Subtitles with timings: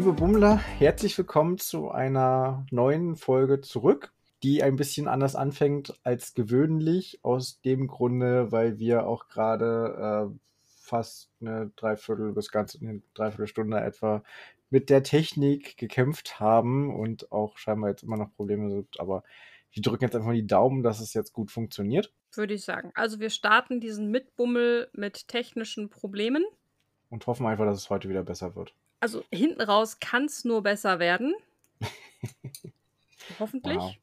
[0.00, 6.32] Liebe Bummler, herzlich willkommen zu einer neuen Folge zurück, die ein bisschen anders anfängt als
[6.32, 13.02] gewöhnlich, aus dem Grunde, weil wir auch gerade äh, fast eine Dreiviertel bis ganz eine
[13.12, 14.24] Dreiviertelstunde etwa
[14.70, 19.22] mit der Technik gekämpft haben und auch scheinbar jetzt immer noch Probleme sind, aber
[19.70, 22.10] wir drücken jetzt einfach die Daumen, dass es jetzt gut funktioniert.
[22.32, 22.90] Würde ich sagen.
[22.94, 26.46] Also wir starten diesen Mitbummel mit technischen Problemen.
[27.10, 28.74] Und hoffen einfach, dass es heute wieder besser wird.
[29.00, 31.34] Also hinten raus kann es nur besser werden.
[33.38, 33.78] Hoffentlich.
[33.78, 33.94] Wow.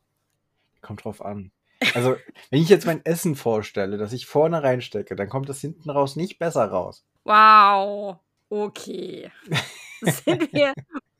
[0.81, 1.51] Kommt drauf an.
[1.93, 2.15] Also,
[2.49, 6.15] wenn ich jetzt mein Essen vorstelle, das ich vorne reinstecke, dann kommt das hinten raus
[6.15, 7.05] nicht besser raus.
[7.23, 8.17] Wow.
[8.49, 9.31] Okay.
[10.01, 10.73] Sind wir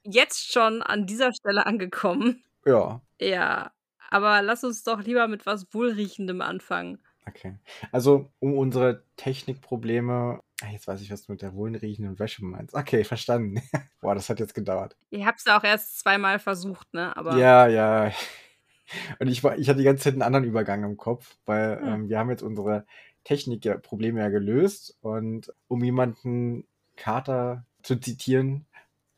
[0.04, 2.44] jetzt schon an dieser Stelle angekommen?
[2.66, 3.02] Ja.
[3.20, 3.72] Ja.
[4.10, 7.00] Aber lass uns doch lieber mit was Wohlriechendem anfangen.
[7.28, 7.56] Okay.
[7.92, 10.40] Also, um unsere Technikprobleme.
[10.64, 12.74] Ah, jetzt weiß ich, was du mit der wohlriechenden Wäsche meinst.
[12.74, 13.62] Okay, verstanden.
[14.02, 14.98] Boah, das hat jetzt gedauert.
[15.12, 17.16] Ich hab's ja auch erst zweimal versucht, ne?
[17.16, 18.12] Aber ja, ja.
[19.20, 21.88] Und ich, war, ich hatte die ganze Zeit einen anderen Übergang im Kopf, weil hm.
[21.88, 22.86] ähm, wir haben jetzt unsere
[23.24, 24.98] Technikprobleme ja gelöst.
[25.02, 28.66] Und um jemanden Kater zu zitieren,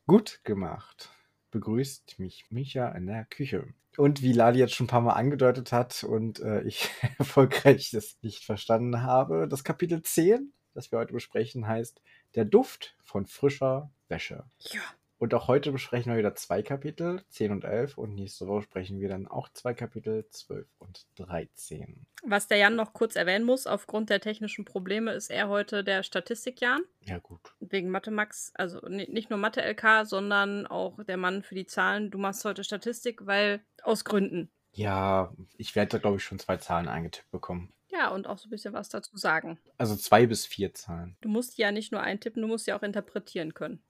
[0.07, 1.09] gut gemacht.
[1.51, 3.67] Begrüßt mich Micha in der Küche.
[3.97, 8.17] Und wie Lali jetzt schon ein paar Mal angedeutet hat und äh, ich erfolgreich das
[8.21, 12.01] nicht verstanden habe, das Kapitel 10, das wir heute besprechen, heißt
[12.35, 14.45] Der Duft von frischer Wäsche.
[14.71, 14.81] Ja.
[15.19, 17.97] Und auch heute besprechen wir wieder zwei Kapitel, 10 und 11.
[17.97, 22.05] Und nächste Woche sprechen wir dann auch zwei Kapitel, 12 und 13.
[22.23, 26.03] Was der Jan noch kurz erwähnen muss, aufgrund der technischen Probleme ist er heute der
[26.03, 26.83] Statistik-Jan.
[27.01, 27.53] Ja, gut.
[27.59, 32.11] Wegen Mathe-Max, also nicht nur Mathe-LK, sondern auch der Mann für die Zahlen.
[32.11, 34.49] Du machst heute Statistik, weil aus Gründen.
[34.71, 37.73] Ja, ich werde da, glaube ich, schon zwei Zahlen eingetippt bekommen.
[37.91, 39.59] Ja, und auch so ein bisschen was dazu sagen.
[39.77, 41.17] Also zwei bis vier Zahlen.
[41.21, 43.83] Du musst ja nicht nur eintippen, du musst ja auch interpretieren können.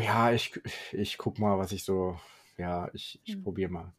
[0.00, 0.60] Ja, ich,
[0.92, 2.18] ich guck mal, was ich so.
[2.56, 3.42] Ja, ich, ich hm.
[3.42, 3.94] probiere mal.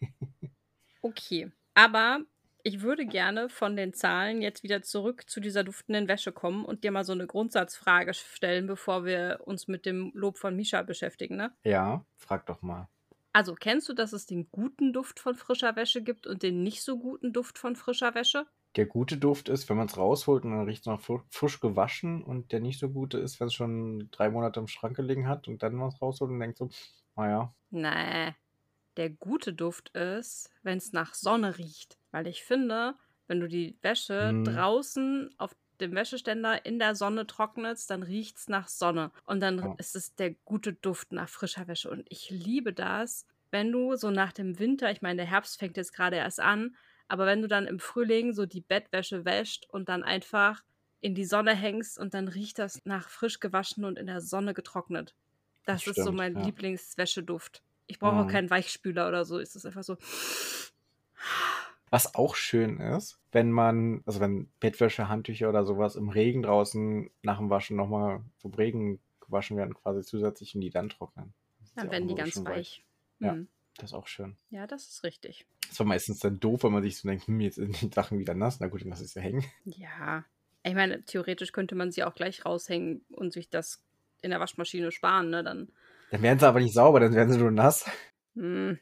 [1.02, 1.50] okay.
[1.74, 2.20] Aber
[2.62, 6.82] ich würde gerne von den Zahlen jetzt wieder zurück zu dieser duftenden Wäsche kommen und
[6.82, 11.36] dir mal so eine Grundsatzfrage stellen, bevor wir uns mit dem Lob von Misha beschäftigen,
[11.36, 11.52] ne?
[11.62, 12.88] Ja, frag doch mal.
[13.34, 16.82] Also, kennst du, dass es den guten Duft von frischer Wäsche gibt und den nicht
[16.82, 18.46] so guten Duft von frischer Wäsche?
[18.76, 22.22] Der gute Duft ist, wenn man es rausholt und dann riecht es noch frisch gewaschen
[22.22, 25.46] und der nicht so gute ist, wenn es schon drei Monate im Schrank gelegen hat
[25.46, 26.68] und dann was rausholt und denkt so,
[27.16, 27.54] naja.
[27.70, 28.34] Nee,
[28.96, 31.98] der gute Duft ist, wenn es nach Sonne riecht.
[32.10, 32.94] Weil ich finde,
[33.26, 34.44] wenn du die Wäsche hm.
[34.44, 39.10] draußen auf dem Wäscheständer in der Sonne trocknest, dann riecht es nach Sonne.
[39.26, 39.74] Und dann ja.
[39.78, 41.90] ist es der gute Duft nach frischer Wäsche.
[41.90, 45.76] Und ich liebe das, wenn du so nach dem Winter, ich meine, der Herbst fängt
[45.76, 46.76] jetzt gerade erst an,
[47.08, 50.62] aber wenn du dann im Frühling so die Bettwäsche wäscht und dann einfach
[51.00, 54.54] in die Sonne hängst und dann riecht das nach frisch gewaschen und in der Sonne
[54.54, 55.14] getrocknet.
[55.66, 56.44] Das, das ist stimmt, so mein ja.
[56.44, 57.62] Lieblingswäscheduft.
[57.86, 58.20] Ich brauche mhm.
[58.20, 59.38] auch keinen Weichspüler oder so.
[59.38, 59.96] Ist es einfach so.
[61.90, 67.10] Was auch schön ist, wenn man, also wenn Bettwäsche, Handtücher oder sowas im Regen draußen
[67.22, 71.34] nach dem Waschen nochmal vom Regen gewaschen werden, quasi zusätzlich und die dann trocknen.
[71.76, 72.46] Dann werden die ganz weich.
[72.46, 72.84] weich.
[73.20, 73.34] Ja.
[73.34, 73.48] Mhm.
[73.78, 74.36] Das ist auch schön.
[74.50, 75.46] Ja, das ist richtig.
[75.68, 78.18] Das war meistens dann doof, wenn man sich so denkt, hm, jetzt sind die Sachen
[78.18, 78.60] wieder nass.
[78.60, 79.44] Na gut, dann lass ich sie hängen.
[79.64, 80.24] Ja.
[80.62, 83.82] Ich meine, theoretisch könnte man sie auch gleich raushängen und sich das
[84.22, 85.44] in der Waschmaschine sparen, ne?
[85.44, 85.68] Dann,
[86.10, 87.84] dann werden sie aber nicht sauber, dann werden sie nur nass.
[88.34, 88.78] Hm.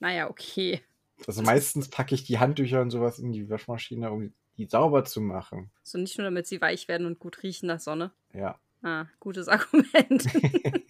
[0.00, 0.82] Naja, okay.
[1.26, 5.20] Also meistens packe ich die Handtücher und sowas in die Waschmaschine, um die sauber zu
[5.20, 5.70] machen.
[5.82, 8.12] So nicht nur, damit sie weich werden und gut riechen nach Sonne.
[8.34, 8.58] Ja.
[8.82, 10.26] Ah, gutes Argument.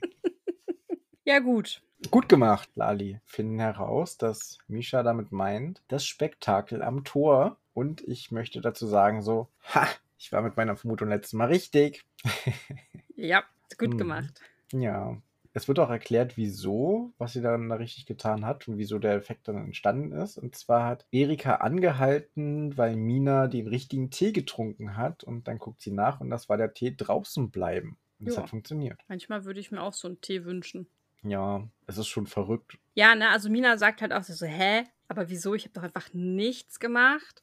[1.25, 1.83] ja, gut.
[2.11, 3.21] Gut gemacht, Lali.
[3.25, 7.57] Finden heraus, dass Misha damit meint, das Spektakel am Tor.
[7.75, 9.87] Und ich möchte dazu sagen, so, ha,
[10.19, 12.05] ich war mit meiner Vermutung letztes Mal richtig.
[13.17, 13.45] ja,
[13.79, 13.99] gut hm.
[13.99, 14.41] gemacht.
[14.73, 15.17] Ja.
[15.55, 19.15] Es wird auch erklärt, wieso, was sie dann da richtig getan hat und wieso der
[19.15, 20.39] Effekt dann entstanden ist.
[20.39, 25.83] Und zwar hat Erika angehalten, weil Mina den richtigen Tee getrunken hat und dann guckt
[25.83, 27.99] sie nach und das war der Tee draußen bleiben.
[28.19, 28.99] Und das hat funktioniert.
[29.09, 30.87] Manchmal würde ich mir auch so einen Tee wünschen.
[31.23, 32.79] Ja, es ist schon verrückt.
[32.95, 35.55] Ja, ne, also Mina sagt halt auch so, hä, aber wieso?
[35.55, 37.43] Ich habe doch einfach nichts gemacht.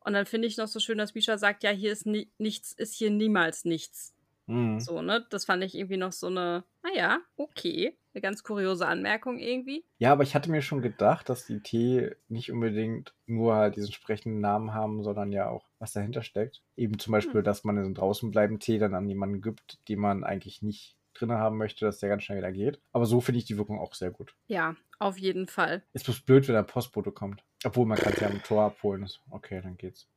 [0.00, 2.72] Und dann finde ich noch so schön, dass Misha sagt, ja, hier ist ni nichts,
[2.72, 4.14] ist hier niemals nichts.
[4.46, 4.80] Mhm.
[4.80, 5.26] So, ne?
[5.30, 7.96] Das fand ich irgendwie noch so eine, naja, okay.
[8.14, 9.84] Eine ganz kuriose Anmerkung irgendwie.
[9.98, 13.92] Ja, aber ich hatte mir schon gedacht, dass die Tee nicht unbedingt nur halt diesen
[13.92, 16.62] sprechenden Namen haben, sondern ja auch, was dahinter steckt.
[16.76, 17.44] Eben zum Beispiel, hm.
[17.44, 21.32] dass man diesen draußen bleiben Tee dann an jemanden gibt, den man eigentlich nicht drin
[21.32, 22.80] haben möchte, dass der ganz schnell wieder geht.
[22.92, 24.34] Aber so finde ich die Wirkung auch sehr gut.
[24.46, 25.82] Ja, auf jeden Fall.
[25.92, 27.44] Ist bloß blöd, wenn der Postbote kommt.
[27.64, 29.08] Obwohl man kann es ja am Tor abholen.
[29.30, 30.08] Okay, dann geht's.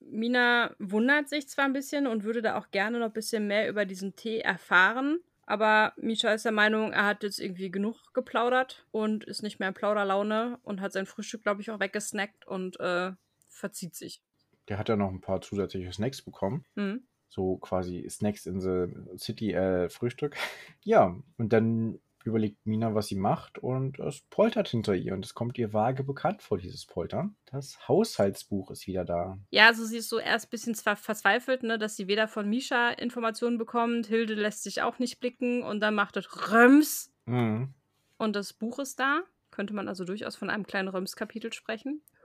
[0.00, 3.68] Mina wundert sich zwar ein bisschen und würde da auch gerne noch ein bisschen mehr
[3.68, 5.20] über diesen Tee erfahren.
[5.46, 9.68] aber Misha ist der Meinung, er hat jetzt irgendwie genug geplaudert und ist nicht mehr
[9.68, 13.12] in Plauderlaune und hat sein Frühstück, glaube ich, auch weggesnackt und äh,
[13.48, 14.22] verzieht sich.
[14.68, 16.64] Der hat ja noch ein paar zusätzliche Snacks bekommen.
[16.76, 17.02] Mhm.
[17.30, 20.36] So quasi Snacks in the City äh, Frühstück.
[20.82, 25.32] Ja, und dann überlegt Mina, was sie macht und es poltert hinter ihr und es
[25.34, 27.34] kommt ihr vage bekannt vor, dieses Poltern.
[27.46, 29.38] Das Haushaltsbuch ist wieder da.
[29.50, 32.90] Ja, also sie ist so erst ein bisschen verzweifelt, ne, dass sie weder von Misha
[32.90, 37.72] Informationen bekommt, Hilde lässt sich auch nicht blicken und dann macht es Röms Mhm.
[38.18, 39.20] und das Buch ist da.
[39.50, 42.02] Könnte man also durchaus von einem kleinen Röms-Kapitel sprechen.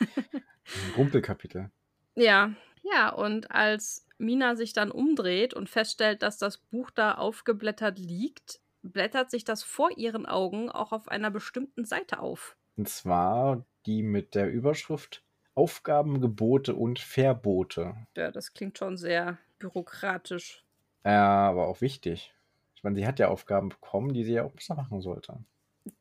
[0.00, 1.70] Ein Rumpelkapitel.
[2.16, 2.52] ja,
[2.82, 8.60] ja, und als Mina sich dann umdreht und feststellt, dass das Buch da aufgeblättert liegt,
[8.82, 12.56] blättert sich das vor ihren Augen auch auf einer bestimmten Seite auf.
[12.76, 15.22] Und zwar die mit der Überschrift
[15.54, 17.94] Aufgaben, Gebote und Verbote.
[18.16, 20.64] Ja, das klingt schon sehr bürokratisch.
[21.04, 22.32] Ja, aber auch wichtig.
[22.76, 25.38] Ich meine, sie hat ja Aufgaben bekommen, die sie ja auch besser machen sollte.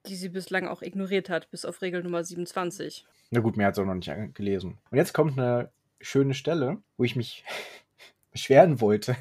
[0.06, 3.06] Die sie bislang auch ignoriert hat, bis auf Regel Nummer 27.
[3.32, 4.78] Na gut, mir hat es auch noch nicht an- gelesen.
[4.92, 7.44] Und jetzt kommt eine schöne Stelle, wo ich mich
[8.32, 9.16] beschweren wollte.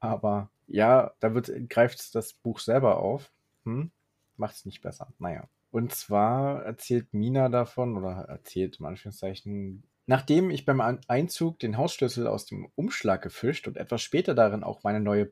[0.00, 3.30] Aber ja, da wird, greift das Buch selber auf.
[3.64, 3.90] Hm?
[4.36, 5.12] Macht es nicht besser.
[5.18, 5.48] Naja.
[5.70, 12.26] Und zwar erzählt Mina davon, oder erzählt in Anführungszeichen, nachdem ich beim Einzug den Hausschlüssel
[12.26, 15.26] aus dem Umschlag gefischt und etwas später darin auch meine neue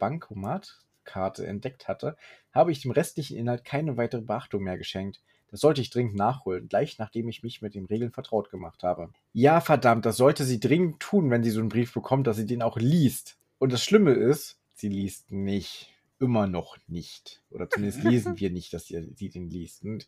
[1.06, 2.16] Bankomatkarte entdeckt hatte,
[2.52, 5.20] habe ich dem restlichen Inhalt keine weitere Beachtung mehr geschenkt.
[5.48, 9.10] Das sollte ich dringend nachholen, gleich nachdem ich mich mit den Regeln vertraut gemacht habe.
[9.32, 12.46] Ja, verdammt, das sollte sie dringend tun, wenn sie so einen Brief bekommt, dass sie
[12.46, 13.38] den auch liest.
[13.58, 15.92] Und das Schlimme ist, sie liest nicht.
[16.18, 17.42] Immer noch nicht.
[17.50, 19.84] Oder zumindest lesen wir nicht, dass sie, sie den liest.
[19.84, 20.06] Und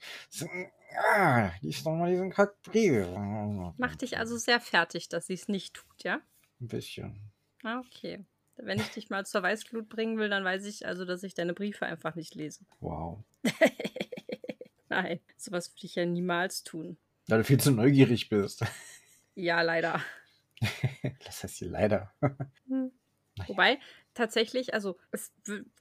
[1.12, 3.06] ah, lies doch mal diesen Kackbrief.
[3.77, 6.21] Macht dich also sehr fertig, dass sie es nicht tut, ja?
[6.61, 7.21] Ein bisschen.
[7.62, 8.25] Ah, okay.
[8.61, 11.55] Wenn ich dich mal zur Weißglut bringen will, dann weiß ich also, dass ich deine
[11.55, 12.65] Briefe einfach nicht lese.
[12.81, 13.25] Wow.
[14.89, 16.99] Nein, sowas würde ich ja niemals tun.
[17.29, 18.65] Da du viel zu neugierig bist.
[19.41, 20.03] Ja, leider.
[21.25, 22.13] Das heißt hier leider.
[22.67, 22.91] Hm.
[23.37, 23.49] Naja.
[23.49, 23.79] Wobei,
[24.19, 25.32] tatsächlich, also es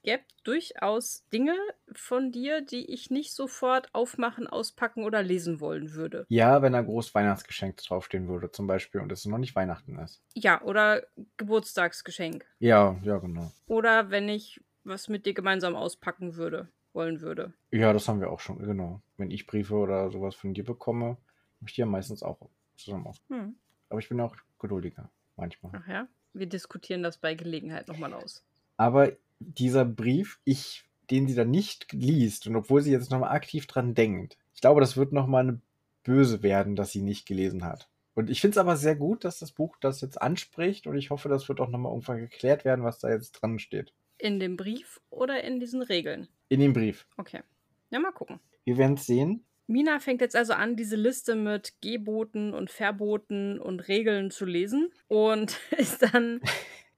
[0.02, 1.56] gäbe durchaus Dinge
[1.92, 6.24] von dir, die ich nicht sofort aufmachen, auspacken oder lesen wollen würde.
[6.28, 10.22] Ja, wenn da groß Weihnachtsgeschenk draufstehen würde, zum Beispiel, und es noch nicht Weihnachten ist.
[10.34, 11.06] Ja, oder
[11.36, 12.46] Geburtstagsgeschenk.
[12.60, 13.50] Ja, ja, genau.
[13.66, 17.52] Oder wenn ich was mit dir gemeinsam auspacken würde, wollen würde.
[17.72, 19.02] Ja, das haben wir auch schon, genau.
[19.16, 21.18] Wenn ich Briefe oder sowas von dir bekomme,
[21.56, 23.20] habe ich die ja meistens auch zusammen aus.
[23.28, 23.56] Hm.
[23.90, 25.72] Aber ich bin auch geduldiger, manchmal.
[25.74, 26.08] Ach ja,
[26.38, 28.44] wir diskutieren das bei Gelegenheit nochmal aus.
[28.76, 33.66] Aber dieser Brief, ich, den sie dann nicht liest, und obwohl sie jetzt nochmal aktiv
[33.66, 35.60] dran denkt, ich glaube, das wird nochmal eine
[36.02, 37.88] böse werden, dass sie nicht gelesen hat.
[38.14, 41.10] Und ich finde es aber sehr gut, dass das Buch das jetzt anspricht und ich
[41.10, 43.92] hoffe, das wird auch nochmal irgendwann geklärt werden, was da jetzt dran steht.
[44.18, 46.26] In dem Brief oder in diesen Regeln?
[46.48, 47.06] In dem Brief.
[47.16, 47.42] Okay.
[47.90, 48.40] Ja, mal gucken.
[48.64, 49.44] Wir werden es sehen.
[49.68, 54.90] Mina fängt jetzt also an, diese Liste mit Geboten und Verboten und Regeln zu lesen
[55.08, 56.40] und ist dann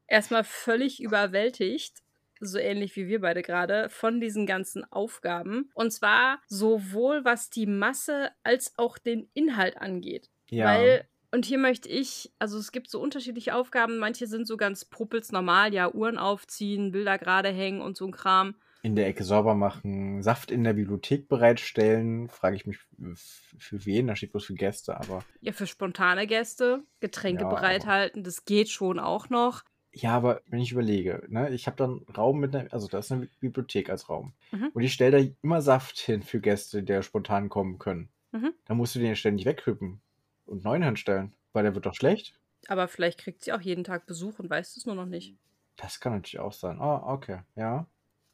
[0.06, 1.99] erstmal völlig überwältigt,
[2.38, 5.70] so ähnlich wie wir beide gerade, von diesen ganzen Aufgaben.
[5.75, 10.31] Und zwar sowohl was die Masse als auch den Inhalt angeht.
[10.48, 10.67] Ja.
[10.67, 14.84] Weil, und hier möchte ich, also es gibt so unterschiedliche Aufgaben, manche sind so ganz
[14.84, 18.55] puppels normal, ja, Uhren aufziehen, Bilder gerade hängen und so ein Kram.
[18.82, 22.29] In der Ecke sauber machen, Saft in der Bibliothek bereitstellen.
[22.29, 22.79] Frage ich mich,
[23.15, 24.06] für wen?
[24.06, 25.25] Da steht bloß für Gäste, aber.
[25.41, 29.65] Ja, für spontane Gäste, Getränke Ja, bereithalten, das geht schon auch noch.
[29.93, 33.10] Ja, aber wenn ich überlege, ne, ich habe dann Raum mit einer, also da ist
[33.10, 34.34] eine Bibliothek als Raum.
[34.53, 34.70] Mhm.
[34.72, 38.08] Und ich stelle da immer Saft hin für Gäste, die spontan kommen können.
[38.32, 38.53] Mhm.
[38.67, 40.01] Dann musst du den ja ständig wegkippen
[40.46, 42.39] und neuen hinstellen, weil der wird doch schlecht.
[42.69, 45.34] Aber vielleicht kriegt sie auch jeden Tag Besuch und weiß es nur noch nicht.
[45.77, 46.79] Das kann natürlich auch sein.
[46.79, 47.41] Ah, okay.
[47.56, 47.87] Ja.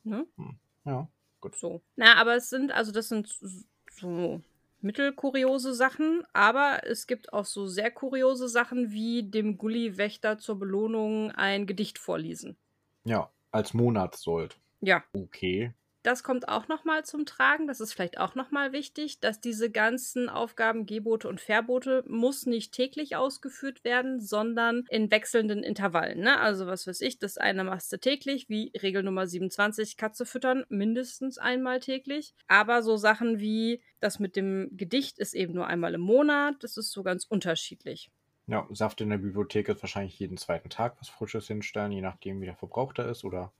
[0.06, 0.26] Ne?
[0.84, 1.08] Ja.
[1.54, 1.82] So.
[1.96, 3.38] Na, aber es sind, also das sind
[3.90, 4.40] so
[4.80, 11.30] mittelkuriose Sachen, aber es gibt auch so sehr kuriose Sachen wie dem Gulliwächter zur Belohnung
[11.32, 12.56] ein Gedicht vorlesen.
[13.04, 13.30] Ja.
[13.52, 14.58] Als Monatssold.
[14.80, 15.72] Ja, Okay.
[16.06, 17.66] Das kommt auch nochmal zum Tragen.
[17.66, 22.72] Das ist vielleicht auch nochmal wichtig, dass diese ganzen Aufgaben, Gebote und Verbote muss nicht
[22.72, 26.20] täglich ausgeführt werden, sondern in wechselnden Intervallen.
[26.20, 26.38] Ne?
[26.38, 30.64] Also was weiß ich, das eine machst du täglich, wie Regel Nummer 27, Katze füttern,
[30.68, 32.34] mindestens einmal täglich.
[32.46, 36.76] Aber so Sachen wie das mit dem Gedicht ist eben nur einmal im Monat, das
[36.76, 38.12] ist so ganz unterschiedlich.
[38.46, 42.40] Ja, Saft in der Bibliothek ist wahrscheinlich jeden zweiten Tag was Frisches hinstellen, je nachdem,
[42.40, 43.52] wie der Verbrauch da ist oder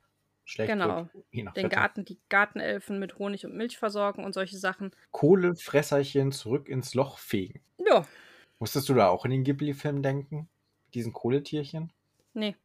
[0.47, 1.09] schlecht Genau.
[1.13, 1.25] wird.
[1.31, 1.77] Je nach Den Wetter.
[1.77, 4.93] Garten, die Gartenelfen mit Honig und Milch versorgen und solche Sachen.
[5.11, 7.61] Kohlefresserchen zurück ins Loch fegen.
[7.87, 8.07] Ja,
[8.59, 10.49] Musstest du da auch in den Ghibli-Film denken?
[10.95, 11.93] Diesen Kohletierchen?
[12.33, 12.57] nee,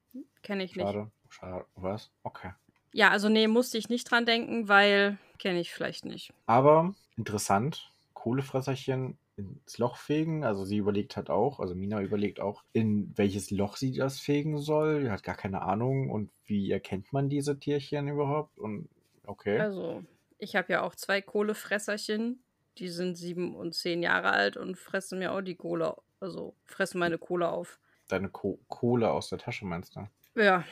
[0.41, 0.85] kenne ich nicht.
[0.85, 1.11] Schade.
[1.29, 1.65] Schade.
[1.75, 2.11] Was?
[2.23, 2.51] Okay.
[2.93, 6.33] Ja, also nee, musste ich nicht dran denken, weil kenne ich vielleicht nicht.
[6.45, 9.17] Aber interessant, Kohlefresserchen
[9.65, 10.43] ins Loch fegen.
[10.43, 14.57] Also sie überlegt halt auch, also Mina überlegt auch, in welches Loch sie das fegen
[14.57, 15.03] soll.
[15.03, 18.57] Sie hat gar keine Ahnung und wie erkennt man diese Tierchen überhaupt?
[18.57, 18.89] Und
[19.25, 19.59] okay.
[19.59, 20.03] Also,
[20.37, 22.43] ich habe ja auch zwei Kohlefresserchen.
[22.77, 26.99] Die sind sieben und zehn Jahre alt und fressen mir auch die Kohle, also fressen
[26.99, 27.79] meine Kohle auf.
[28.09, 30.07] Deine Ko Kohle aus der Tasche meinst du?
[30.35, 30.63] Ja.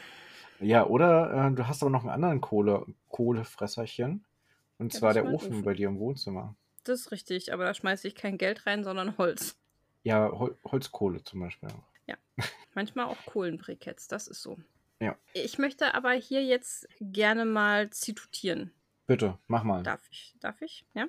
[0.59, 4.25] Ja, oder äh, du hast aber noch einen anderen Kohle Kohlefresserchen.
[4.77, 5.63] Und Ja, zwar der Ofen Ofen.
[5.63, 6.55] bei dir im Wohnzimmer.
[6.89, 9.55] Das ist richtig, aber da schmeiße ich kein Geld rein, sondern Holz.
[10.03, 11.89] Ja, Hol Holzkohle zum Beispiel auch.
[12.73, 14.57] Manchmal auch Kohlenbriketts, das ist so.
[14.99, 15.15] Ja.
[15.33, 18.71] Ich möchte aber hier jetzt gerne mal zitieren.
[19.07, 19.83] Bitte, mach mal.
[19.83, 20.35] Darf ich?
[20.39, 20.85] Darf ich?
[20.93, 21.07] Ja?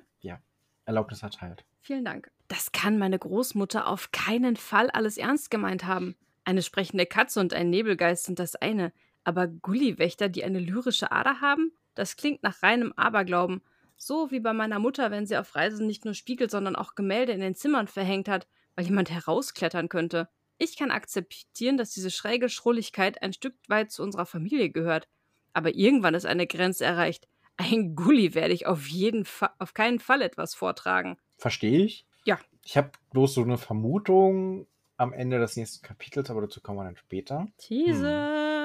[0.85, 1.63] Erlaubnis erteilt.
[1.81, 2.31] Vielen Dank.
[2.47, 6.15] Das kann meine Großmutter auf keinen Fall alles ernst gemeint haben.
[6.43, 8.91] Eine sprechende Katze und ein Nebelgeist sind das eine,
[9.23, 11.71] aber Gulliwächter, die eine lyrische Ader haben?
[11.95, 13.61] Das klingt nach reinem Aberglauben.
[14.03, 17.33] So wie bei meiner Mutter, wenn sie auf Reisen nicht nur Spiegel, sondern auch Gemälde
[17.33, 20.27] in den Zimmern verhängt hat, weil jemand herausklettern könnte.
[20.57, 25.07] Ich kann akzeptieren, dass diese schräge Schrulligkeit ein Stück weit zu unserer Familie gehört.
[25.53, 27.27] Aber irgendwann ist eine Grenze erreicht.
[27.57, 31.17] Ein Gulli werde ich auf jeden Fall, auf keinen Fall etwas vortragen.
[31.37, 32.07] Verstehe ich?
[32.25, 32.39] Ja.
[32.65, 34.65] Ich habe bloß so eine Vermutung
[34.97, 37.45] am Ende des nächsten Kapitels, aber dazu kommen wir dann später.
[37.59, 38.60] Teaser.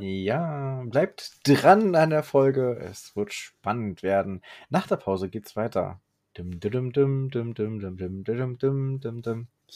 [0.00, 2.78] Ja, bleibt dran an der Folge.
[2.78, 4.42] Es wird spannend werden.
[4.68, 6.00] Nach der Pause geht's weiter.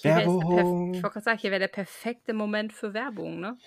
[0.03, 0.95] Werbung.
[0.95, 3.59] Ich wollte gerade sagen, hier wäre der perfekte Moment für Werbung, ne?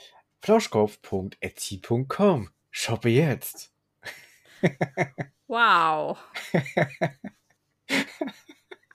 [0.42, 2.50] Flauschkopf.etsy.com.
[2.72, 3.72] Shoppe jetzt.
[5.48, 6.18] Wow.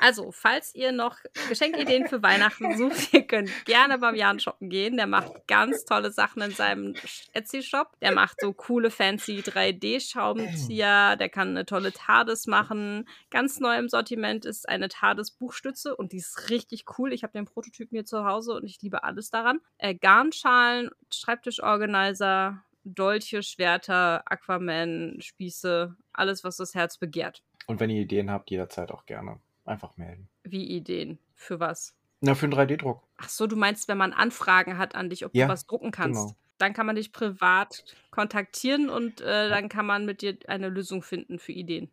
[0.00, 4.97] Also, falls ihr noch Geschenkideen für Weihnachten sucht, ihr könnt gerne beim Jan shoppen gehen.
[4.97, 6.95] Der macht ganz tolle Sachen in seinem
[7.35, 7.99] Etsy-Shop.
[8.00, 11.16] Der macht so coole, fancy 3D-Schraubenzieher.
[11.16, 13.07] Der kann eine tolle TARDIS machen.
[13.30, 17.12] Ganz neu im Sortiment ist eine TARDIS-Buchstütze und die ist richtig cool.
[17.12, 19.61] Ich habe den Prototypen hier zu Hause und ich liebe alles daran.
[19.76, 27.42] Äh, Garnschalen, Schreibtischorganizer, Dolche, Schwerter, Aquaman, Spieße, alles, was das Herz begehrt.
[27.66, 29.38] Und wenn ihr Ideen habt, jederzeit auch gerne.
[29.70, 30.28] Einfach melden.
[30.42, 31.20] Wie Ideen?
[31.36, 31.94] Für was?
[32.20, 33.06] Na, für einen 3D-Druck.
[33.18, 35.92] Ach so, du meinst, wenn man Anfragen hat an dich, ob Ja, du was drucken
[35.92, 36.26] kannst.
[36.26, 36.36] genau.
[36.58, 41.02] Dann kann man dich privat kontaktieren und äh, dann kann man mit dir eine Lösung
[41.02, 41.88] finden für Ideen.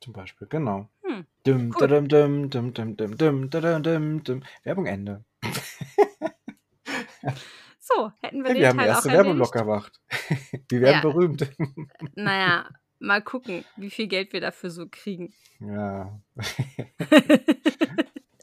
[0.00, 0.90] Zum Beispiel, genau.
[1.04, 1.88] Hm, Dim, cool.
[1.88, 4.42] dim, dim, dim, dim, dim, dim, dim, dim, dim.
[4.62, 5.24] Werbung Ende.
[7.80, 9.54] So, hätten wir Hey, den wir haben Teil erste auch Werbeblock erledigt.
[9.54, 10.00] gemacht.
[10.68, 11.00] Wir werden Ja.
[11.00, 11.50] berühmt.
[12.14, 12.68] Naja,
[13.02, 15.34] mal gucken, wie viel Geld wir dafür so kriegen.
[15.60, 16.20] Ja.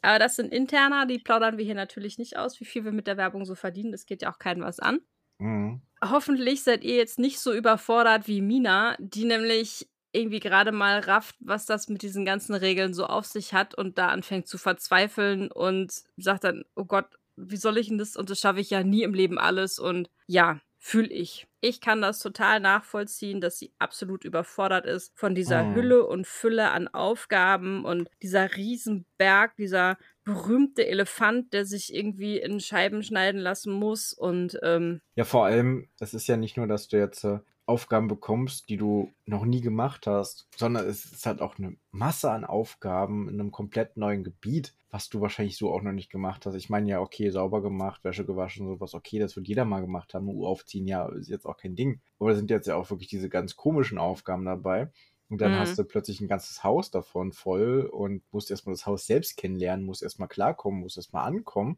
[0.01, 3.07] Aber das sind interner, die plaudern wir hier natürlich nicht aus, wie viel wir mit
[3.07, 3.91] der Werbung so verdienen.
[3.91, 4.99] Das geht ja auch keinem was an.
[5.39, 5.81] Mhm.
[6.01, 11.35] Hoffentlich seid ihr jetzt nicht so überfordert wie Mina, die nämlich irgendwie gerade mal rafft,
[11.39, 15.51] was das mit diesen ganzen Regeln so auf sich hat und da anfängt zu verzweifeln
[15.51, 18.15] und sagt dann, oh Gott, wie soll ich denn das?
[18.15, 19.79] Und das schaffe ich ja nie im Leben alles.
[19.79, 21.47] Und ja, fühle ich.
[21.61, 25.75] Ich kann das total nachvollziehen, dass sie absolut überfordert ist von dieser Mhm.
[25.75, 32.59] Hülle und Fülle an Aufgaben und dieser Riesenberg, dieser berühmte Elefant, der sich irgendwie in
[32.59, 34.13] Scheiben schneiden lassen muss.
[34.13, 37.39] Und ähm, Ja, vor allem, es ist ja nicht nur, dass du jetzt äh,
[37.69, 42.31] Aufgaben bekommst, die du noch nie gemacht hast, sondern es ist halt auch eine Masse
[42.31, 46.45] an Aufgaben in einem komplett neuen Gebiet, was du wahrscheinlich so auch noch nicht gemacht
[46.45, 46.55] hast.
[46.55, 50.13] Ich meine ja, okay, sauber gemacht, Wäsche gewaschen, sowas, okay, das wird jeder mal gemacht
[50.13, 50.27] haben.
[50.29, 52.01] Uhr aufziehen, ja, ist jetzt auch kein Ding.
[52.19, 54.91] Aber da sind jetzt ja auch wirklich diese ganz komischen Aufgaben dabei.
[55.29, 55.59] Und dann Mhm.
[55.59, 59.85] hast du plötzlich ein ganzes Haus davon voll und musst erstmal das Haus selbst kennenlernen,
[59.85, 61.77] musst erstmal klarkommen, musst erstmal ankommen.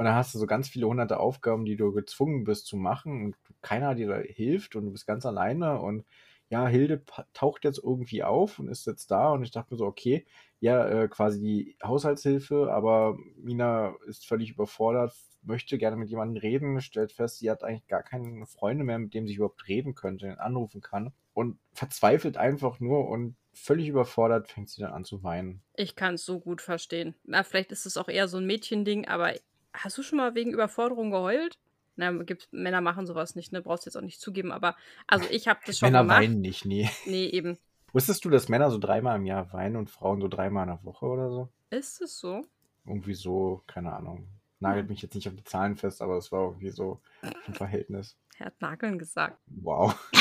[0.00, 3.22] Und dann hast du so ganz viele hunderte Aufgaben, die du gezwungen bist zu machen
[3.22, 6.06] und keiner dir da hilft und du bist ganz alleine und
[6.48, 7.02] ja, Hilde
[7.34, 10.24] taucht jetzt irgendwie auf und ist jetzt da und ich dachte mir so, okay,
[10.58, 16.80] ja, äh, quasi die Haushaltshilfe, aber Mina ist völlig überfordert, möchte gerne mit jemandem reden,
[16.80, 20.40] stellt fest, sie hat eigentlich gar keine Freunde mehr, mit dem sie überhaupt reden könnte,
[20.40, 25.62] anrufen kann und verzweifelt einfach nur und völlig überfordert fängt sie dann an zu weinen.
[25.76, 27.16] Ich kann es so gut verstehen.
[27.24, 29.34] Na, vielleicht ist es auch eher so ein Mädchending, aber
[29.72, 31.58] hast du schon mal wegen Überforderung geheult?
[31.96, 33.60] Na, gibt's, Männer machen sowas nicht, ne?
[33.60, 36.22] Brauchst jetzt auch nicht zugeben, aber also ich habe das schon Männer gemacht.
[36.22, 36.88] weinen nicht, nee.
[37.04, 37.58] Nee, eben.
[37.92, 40.84] Wusstest du, dass Männer so dreimal im Jahr weinen und Frauen so dreimal in der
[40.84, 41.48] Woche oder so?
[41.70, 42.46] Ist es so?
[42.86, 44.28] Irgendwie so, keine Ahnung.
[44.60, 47.00] Nagelt mich jetzt nicht auf die Zahlen fest, aber es war irgendwie so
[47.46, 48.16] im Verhältnis.
[48.38, 49.38] Er hat Nageln gesagt.
[49.46, 49.94] Wow.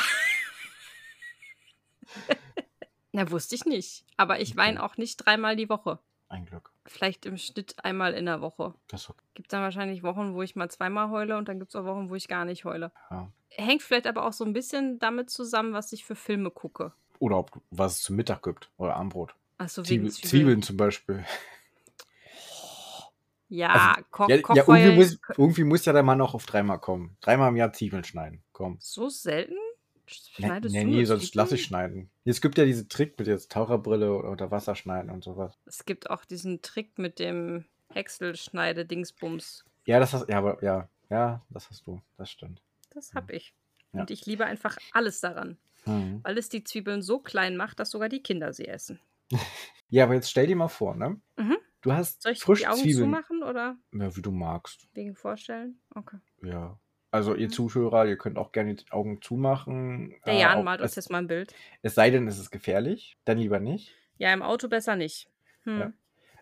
[3.12, 4.06] Na, wusste ich nicht.
[4.18, 6.00] Aber ich weine auch nicht dreimal die Woche.
[6.28, 6.72] Ein Glück.
[6.90, 8.74] Vielleicht im Schnitt einmal in der Woche.
[8.88, 9.22] Das okay.
[9.34, 12.10] Gibt dann wahrscheinlich Wochen, wo ich mal zweimal heule und dann gibt es auch Wochen,
[12.10, 12.92] wo ich gar nicht heule.
[13.10, 13.32] Ja.
[13.50, 16.94] Hängt vielleicht aber auch so ein bisschen damit zusammen, was ich für Filme gucke.
[17.20, 18.70] Oder ob, was es zum Mittag gibt.
[18.78, 19.34] Oder Armbrot.
[19.58, 20.30] Achso, Zwiebel, Zwiebeln.
[20.30, 20.62] Zwiebeln.
[20.62, 21.26] zum Beispiel.
[23.50, 24.78] Ja, Ko Ja, ja Kochfeuer.
[24.78, 27.18] irgendwie, muss, irgendwie muss ja der Mann auch auf dreimal kommen.
[27.20, 28.44] Dreimal im Jahr Zwiebeln schneiden.
[28.54, 28.78] Komm.
[28.80, 29.56] so selten?
[30.38, 32.10] Nee, Schneidest nee, du nee sonst lass ich schneiden.
[32.26, 35.58] Es gibt ja diese Trick mit jetzt Taucherbrille oder unter Wasser schneiden und sowas.
[35.66, 39.64] Es gibt auch diesen Trick mit dem Häckselschneide-Dingsbums.
[39.86, 42.02] Ja, das hast ja, aber ja, ja, das hast du.
[42.18, 42.62] Das stimmt.
[42.92, 43.54] Das hab ich.
[43.94, 44.02] Ja.
[44.02, 46.20] Und ich liebe einfach alles daran, Mhm.
[46.24, 49.00] weil es die Zwiebeln so klein macht, dass sogar die Kinder sie essen.
[49.92, 51.20] Ja, aber jetzt stell dir mal vor, ne?
[51.36, 51.58] Mhm.
[51.82, 53.06] Du hast Soll ich frisch die Augen Zwiebeln.
[53.06, 54.88] zumachen oder Ja, wie du magst.
[54.94, 55.80] wegen Vorstellen?
[55.96, 56.18] Okay.
[56.44, 56.80] Ja.
[57.12, 57.50] Also ihr.
[57.50, 60.16] Zuschauer, ihr könnt auch gerne die Augen zumachen.
[60.26, 61.54] Der Äh, Jan auch- malt uns jetzt mal ein Bild.
[61.82, 63.94] es sei denn, es ist gefährlich, dann lieber nicht.
[64.18, 65.28] Ja, im Auto besser nicht.
[65.64, 65.80] Hm.
[65.80, 65.94] Ja.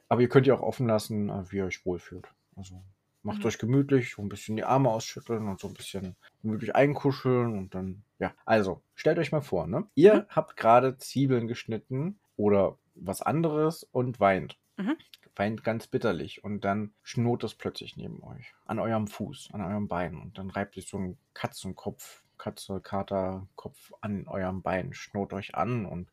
[0.10, 2.28] Aber ihr könnt ihr auch offen lassen, äh, wie ihr euch wohlfühlt.
[2.56, 2.82] Also
[3.24, 3.46] macht Mhm.
[3.46, 7.74] euch gemütlich, so ein bisschen die Arme ausschütteln und so ein bisschen gemütlich einkuscheln und
[7.76, 8.34] dann, ja.
[8.46, 9.86] Also, stellt euch mal vor, ne?
[9.96, 10.26] Ihr Mhm.
[10.30, 14.58] habt gerade Zwiebeln geschnitten oder was anderes und weint.
[14.78, 14.96] Mhm.
[15.38, 18.54] Weint ganz bitterlich und dann schnurrt es plötzlich neben euch.
[18.66, 20.18] An eurem Fuß, an eurem Bein.
[20.18, 25.56] Und dann reibt sich so ein Katzenkopf, Katze, Kater, Kopf an eurem Bein, schnurrt euch
[25.56, 26.10] an und.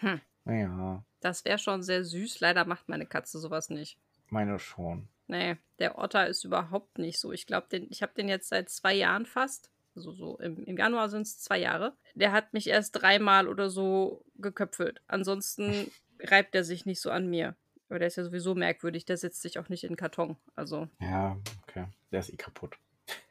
[0.00, 0.20] Hm.
[0.46, 2.40] Ja, Das wäre schon sehr süß.
[2.40, 3.98] Leider macht meine Katze sowas nicht.
[4.28, 5.08] meine schon.
[5.26, 7.32] Nee, der Otter ist überhaupt nicht so.
[7.32, 9.70] Ich glaube, ich habe den jetzt seit zwei Jahren fast.
[9.96, 11.94] Also so im, im Januar sind es zwei Jahre.
[12.14, 15.00] Der hat mich erst dreimal oder so geköpfelt.
[15.06, 17.54] Ansonsten reibt er sich nicht so an mir.
[17.88, 19.04] Aber der ist ja sowieso merkwürdig.
[19.04, 20.36] Der setzt sich auch nicht in Karton.
[20.56, 21.84] Also, Ja, okay.
[22.10, 22.76] Der ist eh kaputt.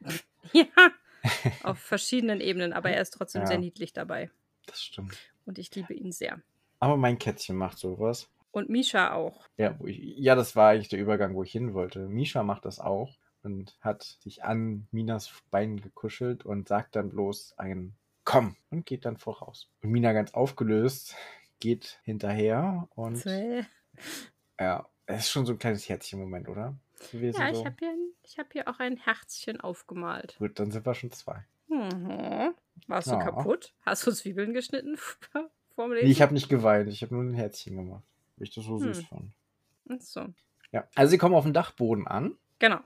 [0.54, 0.66] ja,
[1.64, 2.72] auf verschiedenen Ebenen.
[2.74, 3.48] Aber er ist trotzdem Ja.
[3.48, 4.30] sehr niedlich dabei.
[4.66, 5.18] Das stimmt.
[5.46, 6.42] Und ich liebe ihn sehr.
[6.80, 8.30] Aber mein Kätzchen macht sowas.
[8.52, 9.48] Und Misha auch.
[9.58, 12.08] Ja, ich, ja, das war eigentlich der Übergang, wo ich hin wollte.
[12.08, 17.56] Misha macht das auch und hat sich an Minas Bein gekuschelt und sagt dann bloß
[17.58, 19.70] ein Komm und geht dann voraus.
[19.82, 21.16] Und Mina ganz aufgelöst
[21.60, 23.66] geht hinterher und Zäh.
[24.60, 26.76] ja, es ist schon so ein kleines Herzchen-Moment, oder?
[27.12, 27.66] Gewesen, Ja, ich so.
[27.66, 30.36] habe hier, ich hab hier auch ein Herzchen aufgemalt.
[30.40, 31.44] Gut, dann sind wir schon zwei.
[31.68, 32.54] Mhm.
[32.88, 33.18] Warst du Ja.
[33.20, 33.74] kaputt?
[33.82, 34.96] Hast du Zwiebeln geschnitten
[35.76, 35.92] vorm?
[35.92, 38.04] Nee, ich habe nicht geweint, ich habe nur ein Herzchen gemacht,
[38.38, 39.06] weil ich das so süß Hm.
[39.06, 39.32] fand.
[39.90, 40.26] Ach so.
[40.72, 42.80] Ja, also sie kommen auf den Dachboden an Genau.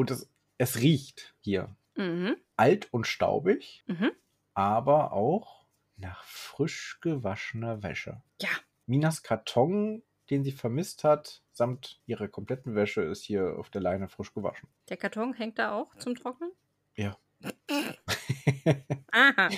[0.00, 2.36] Und es, es riecht hier Mhm.
[2.56, 4.10] alt und staubig, Mhm.
[4.54, 8.22] aber auch nach frisch gewaschener Wäsche.
[8.40, 8.48] Ja.
[8.86, 14.08] Minas Karton, den sie vermisst hat, samt ihrer kompletten Wäsche, ist hier auf der Leine
[14.08, 14.68] frisch gewaschen.
[14.88, 16.50] Der Karton hängt da auch zum Trocknen?
[16.96, 17.16] Ja.
[19.12, 19.48] Aha.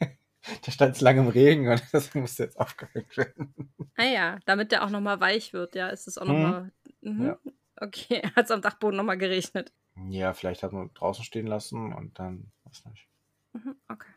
[0.64, 3.54] da stand es lange im Regen und das musste jetzt aufgehängt werden.
[3.96, 6.32] Ah ja, damit der auch nochmal weich wird, ja, ist es auch Mhm.
[6.32, 6.72] nochmal.
[7.02, 7.24] Mhm.
[7.26, 7.38] Ja.
[7.80, 9.72] Okay, hat es am Dachboden nochmal geregnet.
[10.08, 13.06] Ja, vielleicht hat man draußen stehen lassen und dann, weiß nicht.
[13.52, 13.76] Mhm.
[13.88, 14.12] Okay.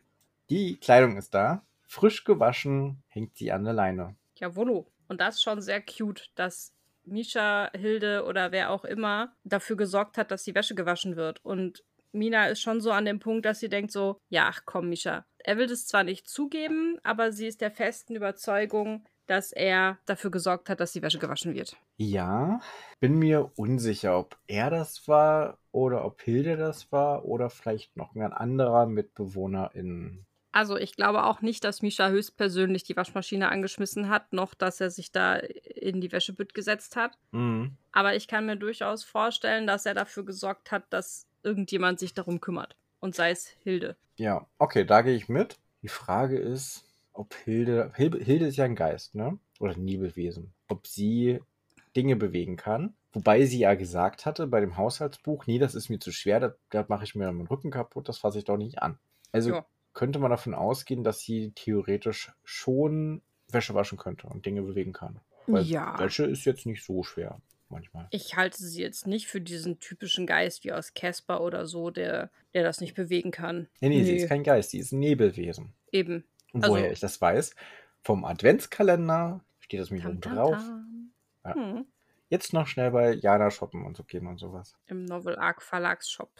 [0.50, 1.62] Die Kleidung ist da.
[1.86, 4.16] Frisch gewaschen hängt sie an der Leine.
[4.36, 4.90] Jawollo.
[5.08, 6.72] Und das ist schon sehr cute, dass
[7.04, 11.44] Misha, Hilde oder wer auch immer dafür gesorgt hat, dass die Wäsche gewaschen wird.
[11.44, 14.88] Und Mina ist schon so an dem Punkt, dass sie denkt so, ja, ach komm,
[14.88, 15.24] Misha.
[15.38, 20.30] Er will das zwar nicht zugeben, aber sie ist der festen Überzeugung, dass er dafür
[20.30, 21.76] gesorgt hat, dass die Wäsche gewaschen wird.
[21.96, 22.60] Ja,
[23.00, 28.16] bin mir unsicher, ob er das war oder ob Hilde das war oder vielleicht noch
[28.16, 30.24] ein anderer Mitbewohner in.
[30.50, 34.90] Also ich glaube auch nicht, dass Misha höchstpersönlich die Waschmaschine angeschmissen hat, noch dass er
[34.90, 37.16] sich da in die Wäschebütt gesetzt hat.
[37.30, 37.76] Mhm.
[37.92, 42.40] Aber ich kann mir durchaus vorstellen, dass er dafür gesorgt hat, dass irgendjemand sich darum
[42.40, 42.76] kümmert.
[42.98, 43.96] Und sei es Hilde.
[44.16, 45.58] Ja, okay, da gehe ich mit.
[45.82, 47.92] Die Frage ist, ob Hilde.
[47.94, 49.38] Hilde, Hilde ist ja ein Geist, ne?
[49.60, 50.52] Oder ein Nebelwesen.
[50.66, 51.38] Ob sie
[51.94, 52.94] Dinge bewegen kann.
[53.12, 56.54] Wobei sie ja gesagt hatte bei dem Haushaltsbuch, nee, das ist mir zu schwer, da,
[56.70, 58.98] da mache ich mir meinen Rücken kaputt, das fasse ich doch nicht an.
[59.32, 59.66] Also Ja.
[59.94, 65.20] könnte man davon ausgehen, dass sie theoretisch schon Wäsche waschen könnte und Dinge bewegen kann.
[65.46, 65.98] Weil Ja.
[65.98, 67.40] Wäsche ist jetzt nicht so schwer
[67.70, 68.08] manchmal.
[68.10, 72.30] Ich halte sie jetzt nicht für diesen typischen Geist wie aus Casper oder so, der,
[72.52, 73.68] der das nicht bewegen kann.
[73.80, 75.72] Nee, nee, sie ist kein Geist, sie ist ein Nebelwesen.
[75.92, 76.24] Eben.
[76.52, 77.54] Und Also- woher ich das weiß?
[78.02, 80.56] Vom Adventskalender steht das mir oben drauf.
[80.56, 81.10] tam.
[81.44, 81.54] Ja.
[81.54, 81.86] Hm.
[82.28, 84.76] Jetzt noch schnell bei Jana shoppen und so gehen und sowas.
[84.86, 86.30] Im Novel Arc Verlagsshop.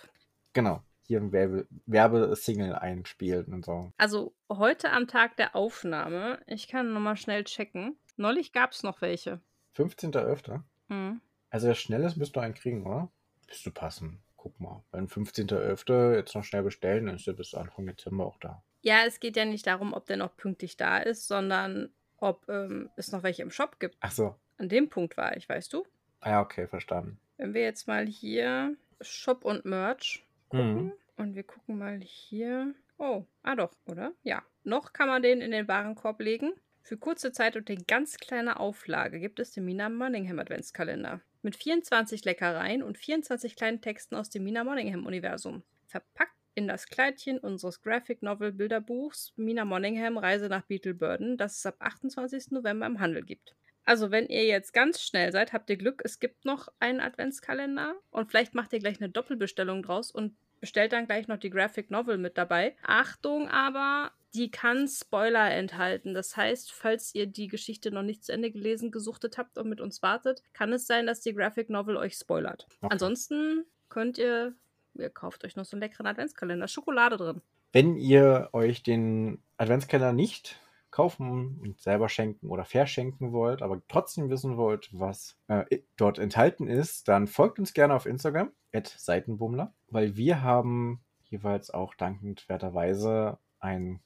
[0.52, 0.82] Genau.
[1.06, 3.92] Hier ein Werbe- Werbesingle einspielen und so.
[3.96, 7.98] Also heute am Tag der Aufnahme, ich kann nochmal schnell checken.
[8.16, 9.40] Neulich gab es noch welche.
[9.76, 10.62] 15.11.
[10.88, 11.20] Hm.
[11.50, 13.10] Also der Schnelles müsst du einen kriegen, oder?
[13.46, 14.20] Müsste passen.
[14.36, 14.84] Guck mal.
[14.92, 16.16] Wenn 15.11.
[16.16, 18.62] jetzt noch schnell bestellen, dann ist er bis Anfang Dezember auch da.
[18.82, 22.90] Ja, es geht ja nicht darum, ob der noch pünktlich da ist, sondern ob ähm,
[22.96, 23.96] es noch welche im Shop gibt.
[24.00, 24.34] Ach so.
[24.58, 25.86] An dem Punkt war ich, weißt du?
[26.20, 27.18] Ah ja, okay, verstanden.
[27.36, 30.92] Wenn wir jetzt mal hier Shop und Merch gucken Mhm.
[31.16, 32.74] und wir gucken mal hier.
[32.98, 34.12] Oh, ah doch, oder?
[34.24, 34.42] Ja.
[34.64, 36.52] Noch kann man den in den Warenkorb legen.
[36.82, 41.20] Für kurze Zeit und in ganz kleiner Auflage gibt es den Mina Monningham Adventskalender.
[41.42, 45.62] Mit 24 Leckereien und 24 kleinen Texten aus dem Mina Monningham Universum.
[45.86, 51.58] Verpackt in das Kleidchen unseres Graphic Novel Bilderbuchs Mina Monningham Reise nach Beetle Burden, das
[51.58, 52.50] es ab 28.
[52.50, 53.54] November im Handel gibt.
[53.88, 57.94] Also, wenn ihr jetzt ganz schnell seid, habt ihr Glück, es gibt noch einen Adventskalender
[58.10, 61.90] und vielleicht macht ihr gleich eine Doppelbestellung draus und bestellt dann gleich noch die Graphic
[61.90, 62.76] Novel mit dabei.
[62.82, 66.12] Achtung aber, die kann Spoiler enthalten.
[66.12, 69.80] Das heißt, falls ihr die Geschichte noch nicht zu Ende gelesen, gesuchtet habt und mit
[69.80, 72.66] uns wartet, kann es sein, dass die Graphic Novel euch spoilert.
[72.82, 72.92] Okay.
[72.92, 74.52] Ansonsten könnt ihr,
[74.96, 76.68] ihr kauft euch noch so einen leckeren Adventskalender.
[76.68, 77.40] Schokolade drin.
[77.72, 84.30] Wenn ihr euch den Adventskalender nicht kaufen und selber schenken oder verschenken wollt, aber trotzdem
[84.30, 88.50] wissen wollt, was äh, dort enthalten ist, dann folgt uns gerne auf Instagram,
[88.98, 94.00] Seitenbummler, weil wir haben jeweils auch dankenswerterweise einen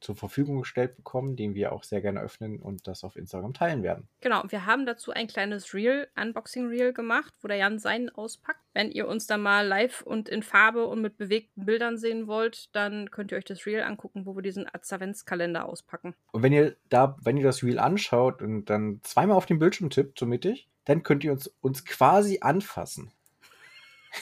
[0.00, 3.82] zur Verfügung gestellt bekommen, den wir auch sehr gerne öffnen und das auf Instagram teilen
[3.82, 4.08] werden.
[4.20, 8.60] Genau, wir haben dazu ein kleines Reel, Unboxing-Reel gemacht, wo der Jan seinen auspackt.
[8.74, 12.74] Wenn ihr uns da mal live und in Farbe und mit bewegten Bildern sehen wollt,
[12.74, 16.14] dann könnt ihr euch das Reel angucken, wo wir diesen Adventskalender auspacken.
[16.32, 19.90] Und wenn ihr da, wenn ihr das Reel anschaut und dann zweimal auf den Bildschirm
[19.90, 23.10] tippt, so mittig, dann könnt ihr uns, uns quasi anfassen.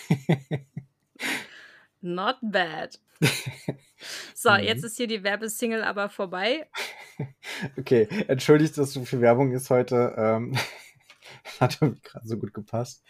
[2.00, 2.98] Not bad.
[4.34, 4.58] So, Mhm.
[4.64, 6.68] jetzt ist hier die Werbesingle aber vorbei.
[7.78, 10.14] Okay, entschuldigt, dass so viel Werbung ist heute.
[10.18, 10.54] Ähm,
[11.60, 13.02] hat irgendwie gerade so gut gepasst.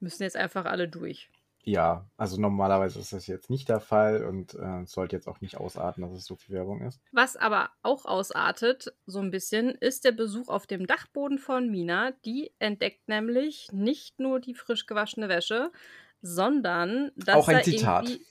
[0.00, 1.30] Müssen jetzt einfach alle durch.
[1.62, 5.40] Ja, also normalerweise ist das jetzt nicht der Fall und äh, es sollte jetzt auch
[5.40, 7.00] nicht ausarten, dass es so viel Werbung ist.
[7.12, 12.10] Was aber auch ausartet, so ein bisschen, ist der Besuch auf dem Dachboden von Mina.
[12.26, 15.72] Die entdeckt nämlich nicht nur die frisch gewaschene Wäsche,
[16.20, 18.08] sondern dass Auch ein da Zitat.
[18.10, 18.26] irgendwie-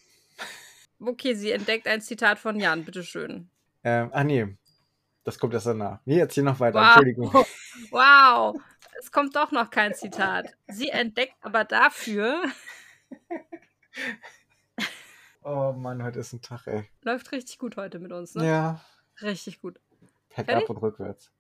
[1.00, 3.50] Okay, sie entdeckt ein Zitat von Jan, bitteschön.
[3.84, 4.56] Ähm, ah nee,
[5.24, 6.00] das kommt erst danach.
[6.06, 6.86] Nee, jetzt hier noch weiter, Wow.
[6.88, 7.32] Entschuldigung.
[7.92, 8.56] Wow,
[9.00, 10.56] es kommt doch noch kein Zitat.
[10.68, 12.44] Sie entdeckt aber dafür,
[15.44, 16.86] Oh Mann, heute ist ein Tag, ey.
[17.02, 18.48] läuft richtig gut heute mit uns, ne?
[18.48, 18.82] Ja,
[19.22, 19.80] Richtig gut.
[20.30, 20.64] Heck Fertig?
[20.64, 21.32] ab und rückwärts.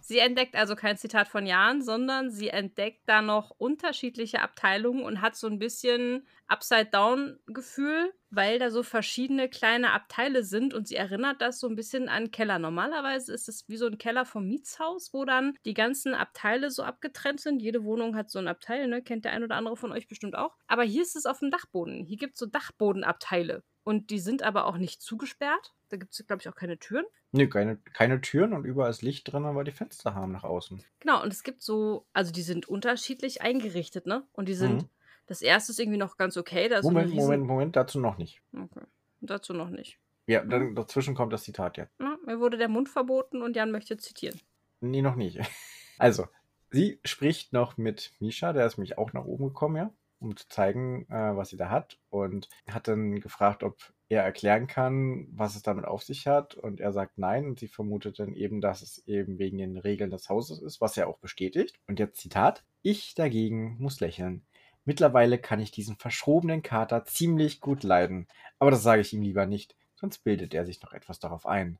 [0.00, 5.20] Sie entdeckt also kein Zitat von Jan, sondern sie entdeckt da noch unterschiedliche Abteilungen und
[5.20, 11.40] hat so ein bisschen Upside-Down-Gefühl, weil da so verschiedene kleine Abteile sind und sie erinnert
[11.42, 12.58] das so ein bisschen an Keller.
[12.58, 16.82] Normalerweise ist es wie so ein Keller vom Mietshaus, wo dann die ganzen Abteile so
[16.82, 17.60] abgetrennt sind.
[17.60, 19.02] Jede Wohnung hat so ein Abteil, ne?
[19.02, 20.56] Kennt der ein oder andere von euch bestimmt auch.
[20.66, 22.04] Aber hier ist es auf dem Dachboden.
[22.04, 23.62] Hier gibt es so Dachbodenabteile.
[23.82, 25.72] Und die sind aber auch nicht zugesperrt.
[25.88, 27.04] Da gibt es, glaube ich, auch keine Türen.
[27.32, 30.82] Nee, keine, keine Türen und überall ist Licht drin, weil die Fenster haben nach außen.
[31.00, 34.24] Genau, und es gibt so, also die sind unterschiedlich eingerichtet, ne?
[34.32, 34.88] Und die sind, Mhm.
[35.26, 36.68] das erste ist irgendwie noch ganz okay.
[36.82, 38.42] So Moment, riesen, Moment, Moment, dazu noch nicht.
[38.52, 38.84] Okay.
[39.20, 39.98] Dazu noch nicht.
[40.26, 41.92] Ja, dann dazwischen kommt das Zitat jetzt.
[41.98, 44.38] Na, mir wurde der Mund verboten und Jan möchte zitieren.
[44.80, 45.38] Nee, noch nicht.
[45.98, 46.26] Also,
[46.70, 50.48] sie spricht noch mit Misha, der ist mich auch nach oben gekommen, ja, um zu
[50.48, 51.98] zeigen, äh, was sie da hat.
[52.10, 56.54] Und hat dann gefragt, ob er erklären kann, was es damit auf sich hat.
[56.54, 57.46] Und er sagt nein.
[57.46, 60.96] Und sie vermutet dann eben, dass es eben wegen den Regeln des Hauses ist, was
[60.96, 61.78] er auch bestätigt.
[61.86, 62.64] Und jetzt Zitat.
[62.82, 64.44] Ich dagegen muss lächeln.
[64.84, 68.26] Mittlerweile kann ich diesen verschrobenen Kater ziemlich gut leiden.
[68.58, 71.78] Aber das sage ich ihm lieber nicht, sonst bildet er sich noch etwas darauf ein.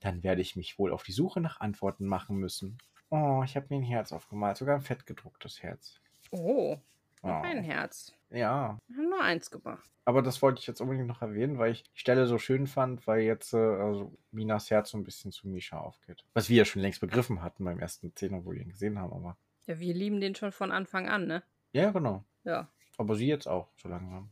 [0.00, 2.78] Dann werde ich mich wohl auf die Suche nach Antworten machen müssen.
[3.08, 6.00] Oh, ich habe mir ein Herz aufgemalt, sogar ein fett gedrucktes Herz.
[6.30, 6.76] Oh,
[7.22, 7.28] Oh.
[7.28, 8.12] noch ein Herz.
[8.30, 9.88] Ja, Wir haben nur eins gemacht.
[10.04, 13.06] aber das wollte ich jetzt unbedingt noch erwähnen, weil ich die Stelle so schön fand,
[13.06, 16.24] weil jetzt äh, also Minas Herz so ein bisschen zu Misha aufgeht.
[16.34, 19.12] Was wir ja schon längst begriffen hatten beim ersten Szene, wo wir ihn gesehen haben,
[19.12, 19.36] aber.
[19.66, 21.42] Ja, wir lieben den schon von Anfang an, ne?
[21.72, 22.24] Ja, genau.
[22.44, 24.30] Ja, Aber sie jetzt auch, so langsam.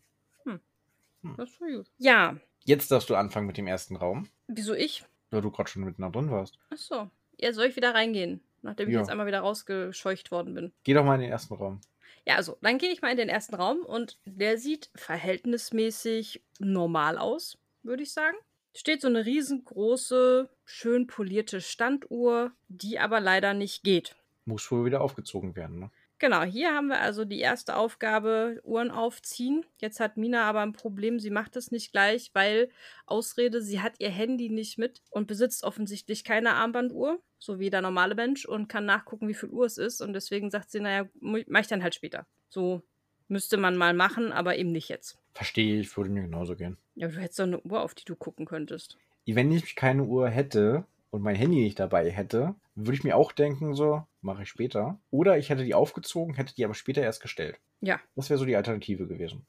[1.37, 1.91] das ist so gut.
[1.99, 5.05] Ja, Jetzt darfst du anfangen mit dem ersten Raum, wieso ich?
[5.31, 6.59] weil du gerade schon mitten da drin warst.
[6.71, 7.09] Ach so.
[7.39, 9.01] Ja, soll ich wieder reingehen, nachdem ich Ja.
[9.01, 10.73] jetzt einmal wieder rausgescheucht worden bin?
[10.83, 11.81] Geh doch mal in den ersten Raum.
[12.27, 17.19] Ja, also, dann gehe ich mal in den ersten Raum und der sieht verhältnismäßig normal
[17.19, 18.37] aus, würde ich sagen.
[18.75, 24.15] Steht so eine riesengroße, schön polierte Standuhr, die aber leider nicht geht.
[24.45, 25.91] Muss wohl wieder aufgezogen werden, ne?
[26.21, 29.65] Genau, hier haben wir also die erste Aufgabe, Uhren aufziehen.
[29.79, 32.69] Jetzt hat Mina aber ein Problem, sie macht es nicht gleich, weil
[33.07, 37.81] Ausrede, sie hat ihr Handy nicht mit und besitzt offensichtlich keine Armbanduhr, so wie der
[37.81, 40.03] normale Mensch, und kann nachgucken, wie viel Uhr es ist.
[40.03, 42.27] Und deswegen sagt sie, naja, mach ich dann halt später.
[42.51, 42.83] So
[43.29, 45.17] müsste man mal machen, aber eben nicht jetzt.
[45.33, 46.77] Verstehe ich, würde mir genauso gehen.
[46.97, 48.99] Ja, aber du hättest doch eine Uhr, auf die du gucken könntest.
[49.25, 53.33] Wenn ich keine Uhr hätte, und mein Handy nicht dabei hätte, würde ich mir auch
[53.33, 55.01] denken, so, mache ich später.
[55.11, 57.59] Oder ich hätte die aufgezogen, hätte die aber später erst gestellt.
[57.81, 58.01] Ja.
[58.17, 59.47] Das wäre so die Alternative gewesen.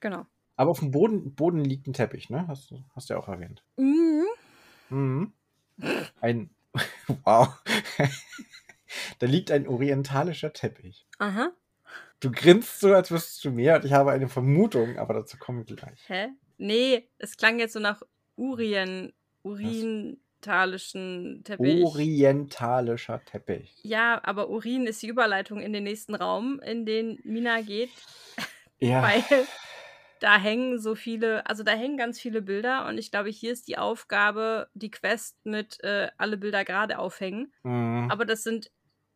[0.00, 0.26] Genau.
[0.56, 2.46] Aber auf dem Boden, Boden liegt ein Teppich, ne?
[2.48, 3.64] Hast, du- hast du ja auch erwähnt.
[3.76, 4.24] Mhm.
[4.90, 5.32] Mhm.
[6.20, 6.50] Ein.
[7.24, 7.62] Wow.
[9.18, 11.06] da liegt ein orientalischer Teppich.
[11.18, 11.52] Aha.
[12.20, 15.66] Du grinst so, als wüsstest du mehr und ich habe eine Vermutung, aber dazu kommen
[15.68, 16.02] wir gleich.
[16.08, 16.28] Hä?
[16.56, 18.02] Nee, es klang jetzt so nach
[18.36, 19.12] Urien,
[20.44, 21.84] urintalischen Teppich.
[21.84, 23.74] Orientalischer Teppich.
[23.82, 27.90] ja, aber Urin ist die Überleitung in den nächsten Raum, in den Mina geht,
[28.80, 29.02] Ja.
[29.02, 29.22] weil
[30.20, 33.68] da hängen so viele, also da hängen ganz viele Bilder und ich glaube, hier ist
[33.68, 37.52] die Aufgabe, die Quest mit äh, alle Bilder gerade aufhängen.
[37.62, 38.08] Mhm.
[38.10, 38.70] Aber das sind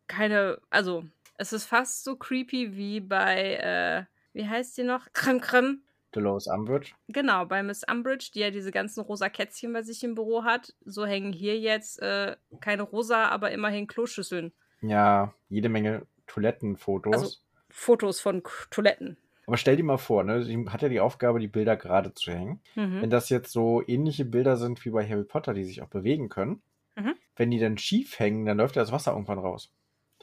[0.07, 1.03] keine, also
[1.37, 5.07] es ist fast so creepy wie bei, äh, wie heißt die noch?
[5.13, 5.83] Krem Krem.
[6.11, 6.93] Dolores Umbridge.
[7.07, 10.73] Genau, bei Miss Umbridge, die ja diese ganzen rosa Kätzchen bei sich im Büro hat.
[10.85, 14.51] So hängen hier jetzt äh, keine rosa, aber immerhin Kloschüsseln.
[14.81, 17.13] Ja, jede Menge Toilettenfotos.
[17.13, 17.35] Also-
[17.71, 19.17] Fotos von K Toiletten.
[19.45, 22.31] aber stell dir mal vor, ne, sie hat ja die Aufgabe, die Bilder gerade zu
[22.31, 22.61] hängen.
[22.75, 23.01] Mhm.
[23.03, 26.29] Wenn das jetzt so ähnliche Bilder sind wie bei Harry Potter, die sich auch bewegen
[26.29, 26.63] können,
[26.95, 27.13] Mhm.
[27.35, 29.71] wenn die dann schief hängen, dann läuft ja das Wasser irgendwann raus.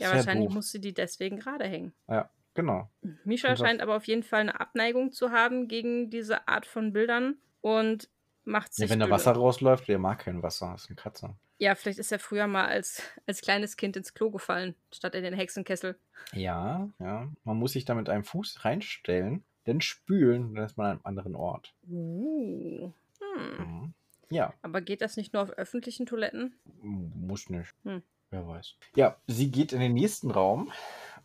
[0.01, 0.55] Ja, Sehr wahrscheinlich doof.
[0.57, 1.93] muss sie die deswegen gerade hängen.
[2.09, 2.91] Ja, genau.
[3.25, 6.93] Misha Und scheint aber auf jeden Fall eine Abneigung zu haben gegen diese Art von
[6.93, 8.09] Bildern und
[8.45, 8.87] macht sich.
[8.87, 9.11] Ja, wenn da.
[9.11, 11.37] Wasser rausläuft, der mag kein Wasser, das ist eine Katze.
[11.59, 15.25] Ja, vielleicht ist er früher mal als, als kleines Kind ins Klo gefallen, statt in
[15.25, 15.97] den Hexenkessel.
[16.33, 17.31] Ja, ja.
[17.45, 21.07] Man muss sich da mit einem Fuß reinstellen, dann spülen, dann ist man an einem
[21.07, 21.75] anderen Ort.
[21.89, 22.93] Uh.
[23.21, 23.59] Hm.
[23.59, 23.95] Mhm.
[24.29, 26.59] Ja, Aber geht das nicht nur auf öffentlichen Toiletten?
[26.83, 27.75] muss nicht.
[27.85, 28.03] Hm.
[28.31, 28.75] Wer weiß.
[28.97, 30.73] Ja, sie geht in den nächsten Raum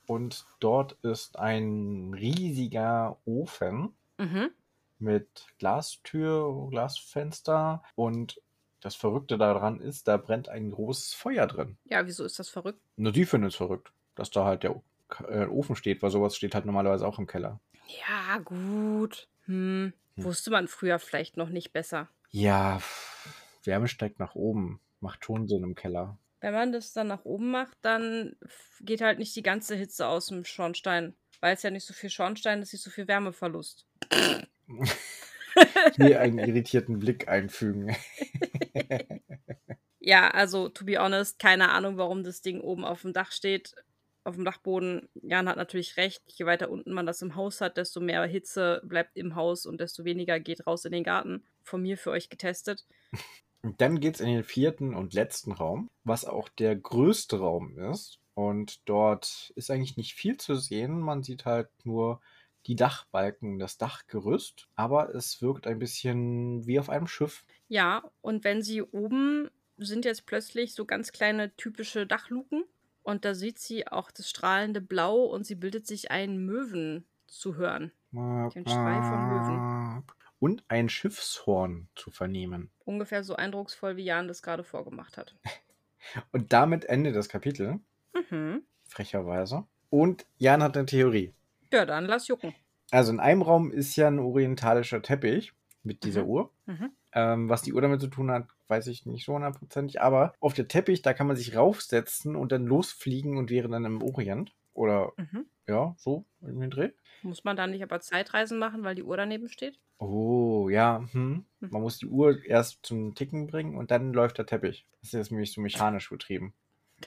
[0.08, 4.52] und dort ist ein riesiger Ofen Mhm.
[5.00, 8.42] mit Glastür, Glasfenster und
[8.82, 11.78] das Verrückte daran ist, da brennt ein großes Feuer drin.
[11.86, 12.82] Ja, wieso ist das verrückt?
[12.98, 14.82] Nur die finden es verrückt, dass da halt der
[15.28, 17.60] äh, Ofen steht, weil sowas steht halt normalerweise auch im Keller.
[17.88, 19.28] Ja, gut.
[19.46, 19.94] Hm.
[20.16, 20.24] Hm.
[20.24, 22.10] Wusste man früher vielleicht noch nicht besser.
[22.30, 22.80] Ja,
[23.64, 24.80] Wärme steigt nach oben.
[25.00, 26.18] Macht schon Sinn im Keller.
[26.42, 28.36] Wenn man das dann nach oben macht, dann
[28.82, 31.16] geht halt nicht die ganze Hitze aus dem Schornstein.
[31.40, 33.88] Weil es ja nicht so viel Schornstein ist, nicht so viel Wärmeverlust.
[35.96, 37.96] Hier einen irritierten Blick einfügen.
[40.04, 43.76] Ja, also, to be honest, keine Ahnung, warum das Ding oben auf dem Dach steht.
[44.24, 45.10] Auf dem Dachboden.
[45.14, 46.24] Jan hat natürlich recht.
[46.26, 49.80] Je weiter unten man das im Haus hat, desto mehr Hitze bleibt im Haus und
[49.80, 51.46] desto weniger geht raus in den Garten.
[51.62, 52.88] Von mir für euch getestet.
[53.64, 58.20] Und dann geht's in den vierten und letzten Raum, was auch der größte Raum ist.
[58.34, 61.00] Und dort ist eigentlich nicht viel zu sehen.
[61.00, 62.22] Man sieht halt nur
[62.66, 64.68] die Dachbalken, das Dachgerüst.
[64.76, 67.44] Aber es wirkt ein bisschen wie auf einem Schiff.
[67.68, 72.64] Ja, und wenn sie oben sind jetzt plötzlich so ganz kleine typische Dachluken
[73.04, 77.56] und da sieht sie auch das strahlende Blau und sie bildet sich einen Möwen zu
[77.56, 77.92] hören.
[78.12, 80.04] Den Schrei von Möwen.
[80.42, 82.72] Und ein Schiffshorn zu vernehmen.
[82.84, 85.36] Ungefähr so eindrucksvoll, wie Jan das gerade vorgemacht hat.
[86.32, 87.80] Und damit endet das Kapitel,
[88.32, 88.64] Mhm.
[88.90, 89.66] frecherweise.
[89.92, 91.34] Und Jan hat eine Theorie.
[91.72, 92.56] Ja, dann lass jucken.
[92.90, 96.30] Also in einem Raum ist ja ein orientalischer Teppich mit dieser Mhm.
[96.30, 96.52] Uhr.
[96.66, 96.92] Mhm.
[97.14, 100.02] Ähm, was die Uhr damit zu tun hat, weiß ich nicht so hundertprozentig.
[100.02, 103.86] Aber auf der Teppich, da kann man sich raufsetzen und dann losfliegen und wäre dann
[103.86, 104.54] im Orient.
[104.74, 105.46] Oder Mhm.
[105.68, 106.92] ja, so in den Dreh.
[107.24, 109.80] Muss man da nicht aber Zeitreisen machen, weil die Uhr daneben steht?
[109.98, 111.06] Oh, ja.
[111.12, 111.46] Hm.
[111.60, 111.70] Mhm.
[111.70, 114.86] Man muss die Uhr erst zum Ticken bringen und dann läuft der Teppich.
[115.00, 116.54] Das ist jetzt nämlich so mechanisch betrieben.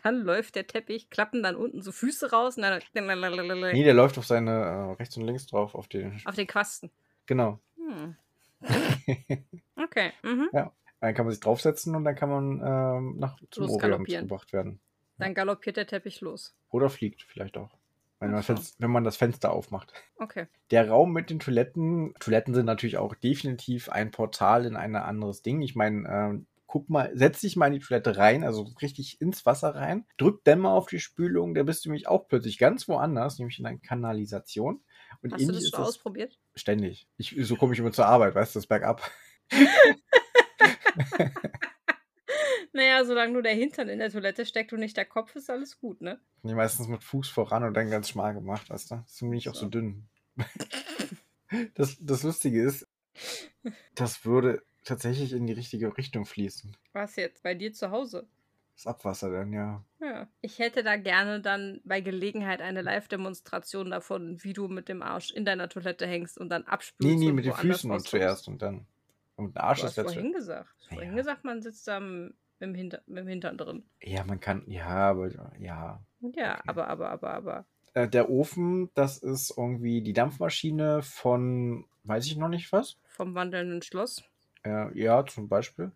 [0.02, 4.18] Dann läuft der Teppich, klappen dann unten so Füße raus und dann Nee, der läuft
[4.18, 6.20] auf seine äh, rechts und links drauf, auf den.
[6.24, 6.90] auf den Quasten.
[7.26, 7.60] Genau.
[7.76, 8.16] Hm.
[9.76, 10.12] Okay.
[10.22, 10.48] Mhm.
[11.00, 14.26] Dann kann man sich draufsetzen und dann kann man ähm, nach zum Losgaloppieren.
[14.26, 14.80] gebracht werden.
[15.18, 16.56] Dann galoppiert der Teppich los.
[16.70, 17.76] Oder fliegt vielleicht auch.
[18.24, 18.54] Wenn man, so.
[18.78, 19.92] Wenn man das Fenster aufmacht.
[20.18, 20.46] Okay.
[20.70, 22.14] Der Raum mit den Toiletten.
[22.20, 25.62] Toiletten sind natürlich auch definitiv ein Portal in ein anderes Ding.
[25.62, 29.46] Ich meine, ähm, guck mal, setz dich mal in die Toilette rein, also richtig ins
[29.46, 30.06] Wasser rein.
[30.16, 33.60] Drück dann mal auf die Spülung, da bist du nämlich auch plötzlich ganz woanders, nämlich
[33.60, 34.82] in einer Kanalisation.
[35.22, 36.36] Und Hast du das schon ausprobiert?
[36.56, 37.06] ständig.
[37.16, 39.08] Ich, so komme ich immer zur Arbeit, weißt du, das bergab.
[42.74, 45.78] Naja, solange nur der Hintern in der Toilette steckt und nicht der Kopf, ist alles
[45.78, 46.18] gut, ne?
[46.42, 49.04] Nee, meistens mit Fuß voran und dann ganz schmal gemacht, weißt du.
[49.08, 50.08] Deswegen bin ich auch so dünn.
[51.74, 52.88] Das, das Lustige ist,
[53.94, 56.76] das würde tatsächlich in die richtige Richtung fließen.
[56.92, 57.44] Was jetzt?
[57.44, 58.26] Bei dir zu Hause?
[58.74, 59.84] Das Abwasser dann, ja.
[60.00, 60.26] Ja.
[60.40, 65.30] Ich hätte da gerne dann bei Gelegenheit eine Live-Demonstration davon, wie du mit dem Arsch
[65.30, 67.18] in deiner Toilette hängst und dann abspülst.
[67.18, 68.86] Nee, nee, mit den Füßen und zuerst und dann.
[69.36, 70.68] Und der Arsch Du ist hast vorhin gesagt.
[70.78, 71.16] Hast vorhin Ja.
[71.16, 73.84] gesagt, man sitzt am mit dem, Hinter mit dem Hintern drin.
[74.02, 75.52] Ja, man kann, ja, aber ja.
[75.58, 76.56] Ja, okay.
[76.66, 77.66] aber, aber, aber, aber.
[77.94, 82.96] Äh, der Ofen, das ist irgendwie die Dampfmaschine von, weiß ich noch nicht was.
[83.08, 84.24] Vom wandelnden Schloss.
[84.64, 85.92] Äh, ja, zum Beispiel.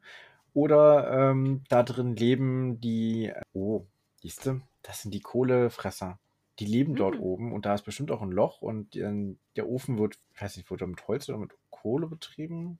[0.54, 3.86] Oder ähm, da drin leben die, oh,
[4.20, 6.18] siehst du, das sind die Kohlefresser.
[6.58, 7.22] Die leben dort hm.
[7.22, 10.56] oben und da ist bestimmt auch ein Loch und äh, der Ofen wird, ich weiß
[10.56, 12.78] nicht, wird er mit Holz oder mit Kohle betrieben?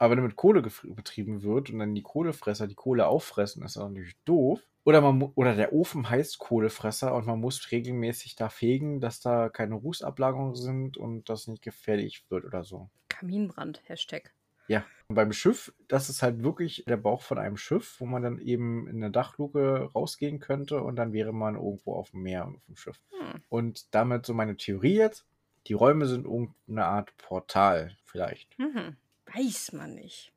[0.00, 3.76] Aber wenn er mit Kohle betrieben wird und dann die Kohlefresser die Kohle auffressen, ist
[3.76, 4.58] das natürlich doof.
[4.82, 9.50] Oder, man, oder der Ofen heißt Kohlefresser und man muss regelmäßig da fegen, dass da
[9.50, 12.88] keine Rußablagerungen sind und das nicht gefährlich wird oder so.
[13.08, 14.32] Kaminbrand, Hashtag.
[14.68, 18.22] Ja, und beim Schiff, das ist halt wirklich der Bauch von einem Schiff, wo man
[18.22, 22.46] dann eben in eine Dachluke rausgehen könnte und dann wäre man irgendwo auf dem Meer
[22.46, 22.98] auf dem Schiff.
[23.10, 23.42] Hm.
[23.50, 25.26] Und damit so meine Theorie jetzt,
[25.66, 28.58] die Räume sind irgendeine Art Portal vielleicht.
[28.58, 28.96] Mhm.
[29.34, 30.32] Weiß man nicht.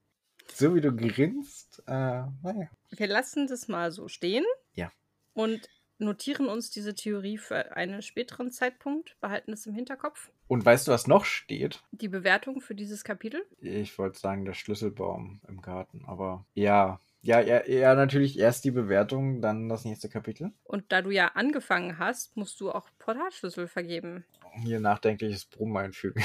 [0.54, 2.70] So wie du grinst, äh, naja.
[2.92, 4.46] Wir lassen das mal so stehen.
[4.74, 4.92] Ja.
[5.34, 10.32] Und notieren uns diese Theorie für einen späteren Zeitpunkt, behalten es im Hinterkopf.
[10.48, 11.82] Und weißt du, was noch steht?
[11.92, 13.44] Die Bewertung für dieses Kapitel?
[13.60, 17.00] Ich wollte sagen, der Schlüsselbaum im Garten, aber ja.
[17.22, 20.52] Ja, ja, ja, natürlich erst die Bewertung, dann das nächste Kapitel.
[20.66, 24.26] Und da du ja angefangen hast, musst du auch Portalschlüssel vergeben.
[24.62, 26.22] Hier nachdenkliches Brummen einfügen.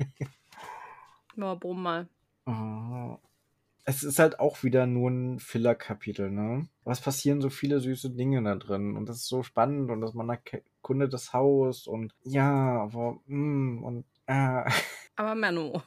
[1.36, 2.08] ja, brumm mal.
[2.46, 3.16] Uh,
[3.84, 6.68] es ist halt auch wieder nur ein Filler-Kapitel, ne?
[6.84, 10.14] Was passieren so viele süße Dinge da drin und das ist so spannend und dass
[10.14, 14.64] man erkundet das Haus und ja, aber mm, und äh.
[15.16, 15.82] Aber Menno.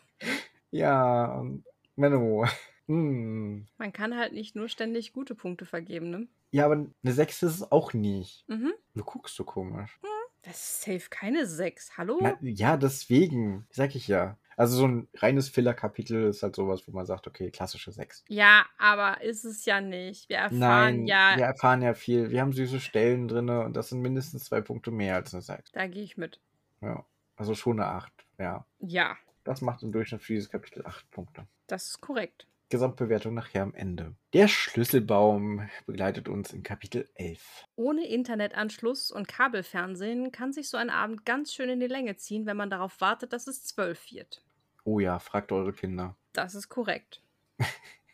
[0.71, 1.63] Ja, und
[1.95, 2.45] Menno.
[2.88, 3.65] Mm.
[3.77, 6.27] Man kann halt nicht nur ständig gute Punkte vergeben, ne?
[6.51, 8.47] Ja, aber eine 6 ist es auch nicht.
[8.47, 8.73] Mhm.
[8.93, 9.99] Du guckst so komisch.
[10.01, 10.10] Hm,
[10.43, 11.97] das ist safe keine 6.
[11.97, 12.19] Hallo?
[12.21, 13.65] Na, ja, deswegen.
[13.71, 14.38] Sag ich ja.
[14.57, 18.23] Also so ein reines Filler-Kapitel ist halt sowas, wo man sagt, okay, klassische 6.
[18.29, 20.29] Ja, aber ist es ja nicht.
[20.29, 21.33] Wir erfahren Nein, ja.
[21.35, 22.29] Wir erfahren ja viel.
[22.29, 25.71] Wir haben süße Stellen drin und das sind mindestens zwei Punkte mehr als eine 6.
[25.71, 26.39] Da gehe ich mit.
[26.81, 27.05] Ja.
[27.35, 28.65] Also schon eine 8, ja.
[28.79, 29.17] Ja.
[29.43, 31.47] Das macht im Durchschnitt für dieses Kapitel 8 Punkte.
[31.67, 32.47] Das ist korrekt.
[32.69, 34.15] Gesamtbewertung nachher am Ende.
[34.33, 37.65] Der Schlüsselbaum begleitet uns in Kapitel 11.
[37.75, 42.47] Ohne Internetanschluss und Kabelfernsehen kann sich so ein Abend ganz schön in die Länge ziehen,
[42.47, 44.44] wenn man darauf wartet, dass es 12 wird.
[44.86, 46.15] Oh ja, fragt eure Kinder.
[46.32, 47.21] Das ist korrekt.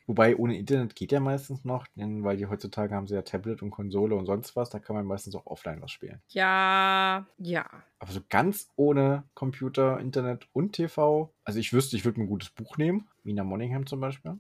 [0.08, 3.62] Wobei ohne Internet geht ja meistens noch, denn weil die heutzutage haben sie ja Tablet
[3.62, 6.22] und Konsole und sonst was, da kann man meistens auch offline was spielen.
[6.30, 7.70] Ja, ja.
[8.00, 12.50] Aber so ganz ohne Computer, Internet und TV, also ich wüsste, ich würde ein gutes
[12.50, 14.40] Buch nehmen, Mina Monningham zum Beispiel.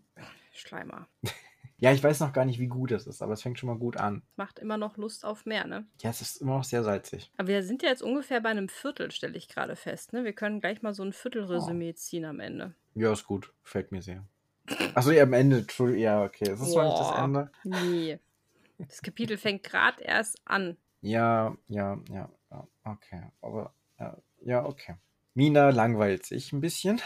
[0.53, 1.07] Schleimer.
[1.81, 3.77] Ja, ich weiß noch gar nicht, wie gut es ist, aber es fängt schon mal
[3.77, 4.21] gut an.
[4.35, 5.87] Macht immer noch Lust auf mehr, ne?
[5.99, 7.31] Ja, es ist immer noch sehr salzig.
[7.37, 10.23] Aber wir sind ja jetzt ungefähr bei einem Viertel, stelle ich gerade fest, ne?
[10.23, 11.97] Wir können gleich mal so ein Viertelresümee oh.
[11.97, 12.75] ziehen am Ende.
[12.93, 13.51] Ja, ist gut.
[13.63, 14.23] Gefällt mir sehr.
[14.93, 15.65] Achso, ja, am Ende.
[15.97, 16.51] Ja, okay.
[16.51, 17.51] Ist das zwar nicht das Ende?
[17.63, 18.19] Nee.
[18.77, 20.77] Das Kapitel fängt gerade erst an.
[21.01, 22.29] Ja, ja, ja.
[22.83, 23.23] Okay.
[23.41, 24.97] Aber, ja, ja, okay.
[25.33, 27.01] Mina langweilt sich ein bisschen.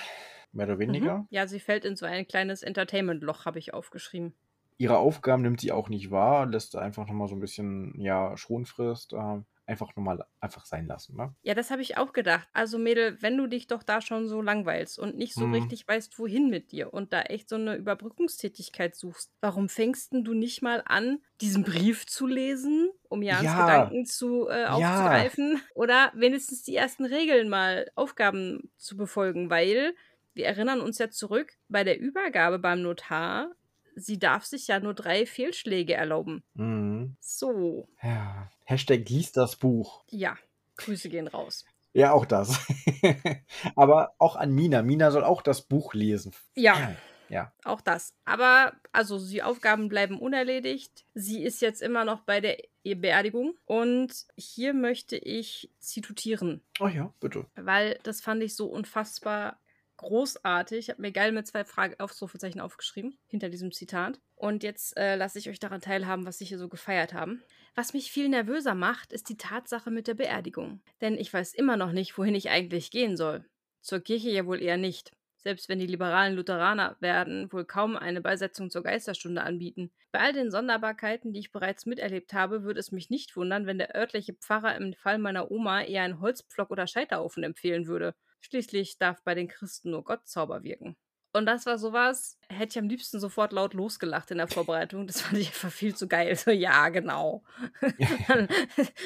[0.51, 1.19] Mehr oder weniger.
[1.19, 1.27] Mhm.
[1.29, 4.33] Ja, sie fällt in so ein kleines Entertainment-Loch, habe ich aufgeschrieben
[4.77, 9.13] ihre Aufgaben nimmt sie auch nicht wahr, lässt einfach nochmal so ein bisschen, ja, Schonfrist,
[9.13, 11.33] äh, einfach nochmal einfach sein lassen, ne?
[11.41, 12.47] Ja, das habe ich auch gedacht.
[12.53, 15.55] Also, Mädel, wenn du dich doch da schon so langweilst und nicht so mhm.
[15.55, 20.23] richtig weißt, wohin mit dir und da echt so eine Überbrückungstätigkeit suchst, warum fängst denn
[20.23, 23.65] du nicht mal an, diesen Brief zu lesen, um Jans ja.
[23.65, 25.53] Gedanken zu äh, aufzugreifen?
[25.53, 25.59] Ja.
[25.75, 29.95] Oder wenigstens die ersten Regeln mal, Aufgaben zu befolgen, weil
[30.33, 33.51] wir erinnern uns ja zurück, bei der Übergabe beim Notar
[33.95, 36.43] sie darf sich ja nur drei Fehlschläge erlauben.
[36.53, 37.15] Mhm.
[37.19, 37.87] So.
[38.01, 38.49] Ja.
[38.65, 40.03] Hashtag liest das Buch.
[40.09, 40.37] Ja,
[40.77, 41.65] Grüße gehen raus.
[41.93, 42.59] Ja, auch das.
[43.75, 44.81] Aber auch an Mina.
[44.81, 46.33] Mina soll auch das Buch lesen.
[46.53, 46.95] Ja.
[47.29, 47.53] Ja.
[47.63, 48.13] Auch das.
[48.25, 51.05] Aber, also, die Aufgaben bleiben unerledigt.
[51.13, 53.55] Sie ist jetzt immer noch bei der Beerdigung.
[53.65, 56.61] Und hier möchte ich zitieren.
[56.79, 57.45] Oh ja, bitte.
[57.55, 59.59] Weil das fand ich so unfassbar
[59.97, 60.79] großartig.
[60.79, 64.19] Ich habe mir geil mit zwei Frage Ausrufezeichen aufgeschrieben, hinter diesem Zitat.
[64.35, 67.43] Und jetzt äh, lasse ich euch daran teilhaben, was sie hier so gefeiert haben.
[67.75, 70.81] Was mich viel nervöser macht, ist die Tatsache mit der Beerdigung.
[71.01, 73.45] Denn ich weiß immer noch nicht, wohin ich eigentlich gehen soll.
[73.81, 75.11] Zur Kirche ja wohl eher nicht.
[75.45, 79.91] Selbst wenn die liberalen Lutheraner werden wohl kaum eine Beisetzung zur Geisterstunde anbieten.
[80.11, 83.77] Bei all den Sonderbarkeiten, die ich bereits miterlebt habe, würde es mich nicht wundern, wenn
[83.77, 88.15] der örtliche Pfarrer im Fall meiner Oma eher einen Holzpflock oder Scheiterhaufen empfehlen würde.
[88.41, 90.95] Schließlich darf bei den Christen nur Gott Zauber wirken.
[91.35, 95.05] Und das war sowas, hätte ich am liebsten sofort laut losgelacht in der Vorbereitung.
[95.05, 96.33] Das fand ich einfach viel zu geil.
[96.37, 97.43] So, ja, genau.
[98.29, 98.47] dann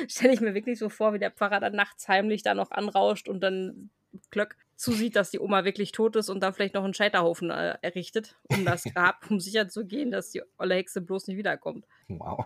[0.07, 3.27] stelle ich mir wirklich so vor, wie der Pfarrer dann nachts heimlich da noch anrauscht
[3.27, 3.89] und dann
[4.29, 7.77] Klöck zusieht, dass die Oma wirklich tot ist und dann vielleicht noch einen Scheiterhaufen äh,
[7.81, 11.87] errichtet, um das Grab, um sicher zu gehen, dass die olle Hexe bloß nicht wiederkommt.
[12.07, 12.45] Wow.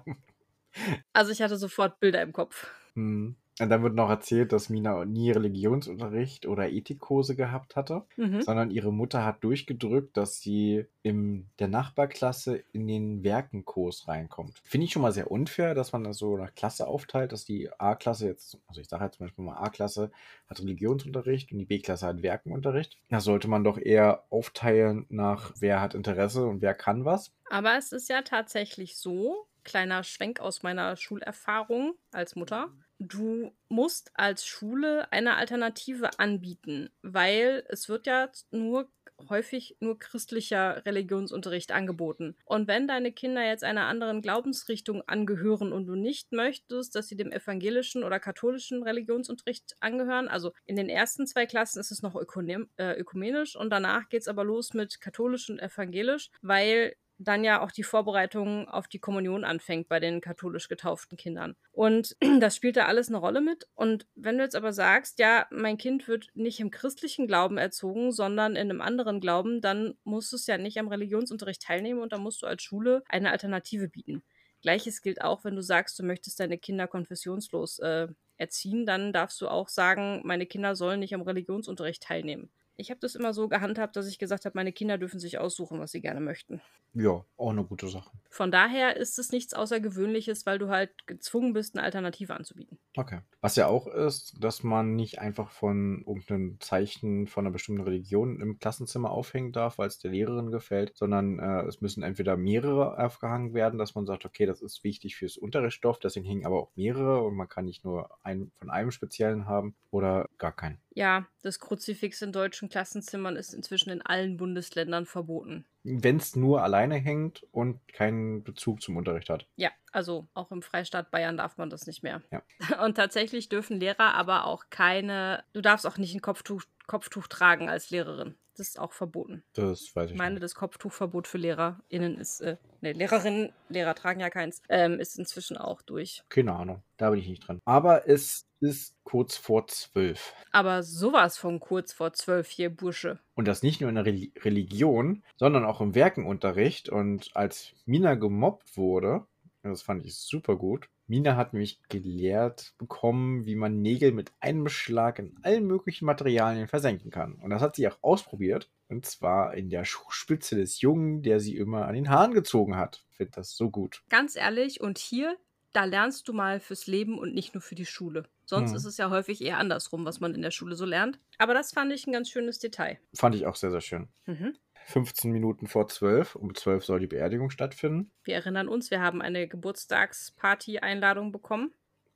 [1.11, 2.67] Also ich hatte sofort Bilder im Kopf.
[2.95, 3.35] Hm.
[3.59, 8.41] Und dann wird noch erzählt, dass Mina nie Religionsunterricht oder Ethikkurse gehabt hatte, Mhm.
[8.41, 14.59] sondern ihre Mutter hat durchgedrückt, dass sie in der Nachbarklasse in den Werkenkurs reinkommt.
[14.63, 17.69] Finde ich schon mal sehr unfair, dass man das so nach Klasse aufteilt, dass die
[17.77, 20.11] A-Klasse jetzt, also ich sage jetzt zum Beispiel mal A-Klasse
[20.47, 22.97] hat Religionsunterricht und die B-Klasse hat Werkenunterricht.
[23.09, 27.33] Da sollte man doch eher aufteilen nach wer hat Interesse und wer kann was.
[27.49, 32.73] Aber es ist ja tatsächlich so, kleiner Schwenk aus meiner Schulerfahrung als Mutter.
[32.99, 38.89] Du musst als Schule eine Alternative anbieten, weil es wird ja nur
[39.29, 42.35] häufig nur christlicher Religionsunterricht angeboten.
[42.45, 47.15] Und wenn deine Kinder jetzt einer anderen Glaubensrichtung angehören und du nicht möchtest, dass sie
[47.15, 52.15] dem evangelischen oder katholischen Religionsunterricht angehören, also in den ersten zwei Klassen ist es noch
[52.15, 57.61] äh, ökumenisch und danach geht es aber los mit katholisch und evangelisch, weil dann ja
[57.61, 61.55] auch die Vorbereitung auf die Kommunion anfängt bei den katholisch getauften Kindern.
[61.71, 63.67] Und das spielt da alles eine Rolle mit.
[63.75, 68.11] Und wenn du jetzt aber sagst, ja, mein Kind wird nicht im christlichen Glauben erzogen,
[68.11, 72.13] sondern in einem anderen Glauben, dann musst du es ja nicht am Religionsunterricht teilnehmen und
[72.13, 74.23] dann musst du als Schule eine Alternative bieten.
[74.61, 78.07] Gleiches gilt auch, wenn du sagst, du möchtest deine Kinder konfessionslos äh,
[78.37, 82.49] erziehen, dann darfst du auch sagen, meine Kinder sollen nicht am Religionsunterricht teilnehmen.
[82.75, 85.79] Ich habe das immer so gehandhabt, dass ich gesagt habe, meine Kinder dürfen sich aussuchen,
[85.79, 86.61] was sie gerne möchten.
[86.95, 88.11] Ja, auch eine gute Sache.
[88.29, 92.77] Von daher ist es nichts Außergewöhnliches, weil du halt gezwungen bist, eine Alternative anzubieten.
[92.95, 93.21] Okay.
[93.41, 98.39] Was ja auch ist, dass man nicht einfach von irgendeinem Zeichen von einer bestimmten Religion
[98.39, 103.03] im Klassenzimmer aufhängen darf, weil es der Lehrerin gefällt, sondern äh, es müssen entweder mehrere
[103.03, 106.71] aufgehangen werden, dass man sagt, okay, das ist wichtig fürs Unterrichtsstoff, deswegen hängen aber auch
[106.75, 110.77] mehrere und man kann nicht nur einen von einem speziellen haben oder gar keinen.
[110.95, 115.65] Ja, das Kruzifix in deutschen Klassenzimmern ist inzwischen in allen Bundesländern verboten.
[115.83, 119.47] Wenn es nur alleine hängt und keinen Bezug zum Unterricht hat.
[119.55, 122.21] Ja, also auch im Freistaat Bayern darf man das nicht mehr.
[122.31, 122.41] Ja.
[122.83, 127.69] Und tatsächlich dürfen Lehrer aber auch keine, du darfst auch nicht ein Kopftuch, Kopftuch tragen
[127.69, 128.35] als Lehrerin.
[128.55, 129.43] Das ist auch verboten.
[129.53, 130.43] Das weiß ich Ich meine, nicht.
[130.43, 135.57] das Kopftuchverbot für LehrerInnen ist, äh, ne, Lehrerinnen, Lehrer tragen ja keins, ähm, ist inzwischen
[135.57, 136.23] auch durch.
[136.29, 136.83] Keine Ahnung.
[136.97, 137.59] Da bin ich nicht dran.
[137.65, 140.33] Aber es ist kurz vor zwölf.
[140.51, 143.19] Aber sowas von kurz vor zwölf hier, Bursche.
[143.33, 146.89] Und das nicht nur in der Reli Religion, sondern auch im Werkenunterricht.
[146.89, 149.25] Und als Mina gemobbt wurde,
[149.63, 150.87] das fand ich super gut.
[151.07, 156.67] Mina hat mich gelehrt bekommen, wie man Nägel mit einem Schlag in allen möglichen Materialien
[156.67, 157.35] versenken kann.
[157.35, 158.69] Und das hat sie auch ausprobiert.
[158.87, 163.05] Und zwar in der Schuhspitze des Jungen, der sie immer an den Haaren gezogen hat.
[163.11, 164.01] Ich finde das so gut.
[164.09, 165.35] Ganz ehrlich, und hier,
[165.73, 168.23] da lernst du mal fürs Leben und nicht nur für die Schule.
[168.45, 168.77] Sonst Hm.
[168.77, 171.19] ist es ja häufig eher andersrum, was man in der Schule so lernt.
[171.37, 172.99] Aber das fand ich ein ganz schönes Detail.
[173.15, 174.07] Fand ich auch sehr, sehr schön.
[174.25, 174.55] Mhm.
[174.85, 176.35] 15 Minuten vor 12.
[176.35, 178.11] Um 12 soll die Beerdigung stattfinden.
[178.23, 181.71] Wir erinnern uns, wir haben eine Geburtstagsparty-Einladung bekommen.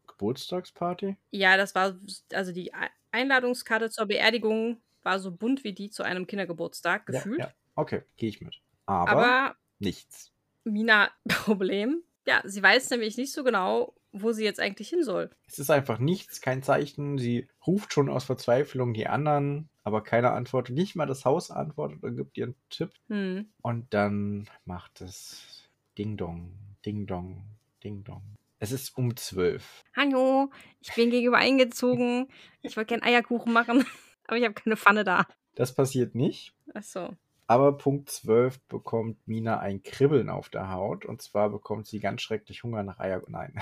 [0.07, 1.17] Geburtstagsparty.
[1.31, 1.95] Ja, das war,
[2.33, 7.39] also die Ei- Einladungskarte zur Beerdigung war so bunt wie die zu einem Kindergeburtstag gefühlt.
[7.39, 7.53] Ja, ja.
[7.75, 8.55] Okay, gehe ich mit.
[8.85, 10.31] Aber, Aber nichts.
[10.63, 15.29] Mina, Problem, ja, sie weiß nämlich nicht so genau, wo sie jetzt eigentlich hin soll.
[15.47, 17.17] Es ist einfach nichts, kein Zeichen.
[17.17, 20.75] Sie ruft schon aus Verzweiflung die anderen, aber keiner antwortet.
[20.75, 22.91] Nicht mal das Haus antwortet und gibt ihr einen Tipp.
[23.07, 23.47] Hm.
[23.61, 25.63] Und dann macht es
[25.97, 26.51] Ding Dong,
[26.85, 27.45] Ding Dong,
[27.81, 28.35] Ding Dong.
[28.59, 29.85] Es ist um zwölf.
[29.95, 32.27] Hallo, ich bin gegenüber eingezogen.
[32.61, 33.85] Ich wollte gern Eierkuchen machen,
[34.27, 35.25] aber ich habe keine Pfanne da.
[35.55, 36.53] Das passiert nicht.
[36.73, 37.15] Achso.
[37.47, 41.05] Aber Punkt 12 bekommt Mina ein Kribbeln auf der Haut.
[41.05, 43.23] Und zwar bekommt sie ganz schrecklich Hunger nach Eier.
[43.27, 43.57] Nein.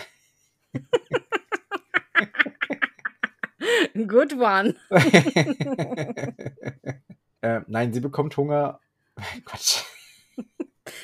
[3.95, 4.75] Good one.
[7.41, 8.81] äh, nein, sie bekommt Hunger.
[9.45, 9.83] Quatsch.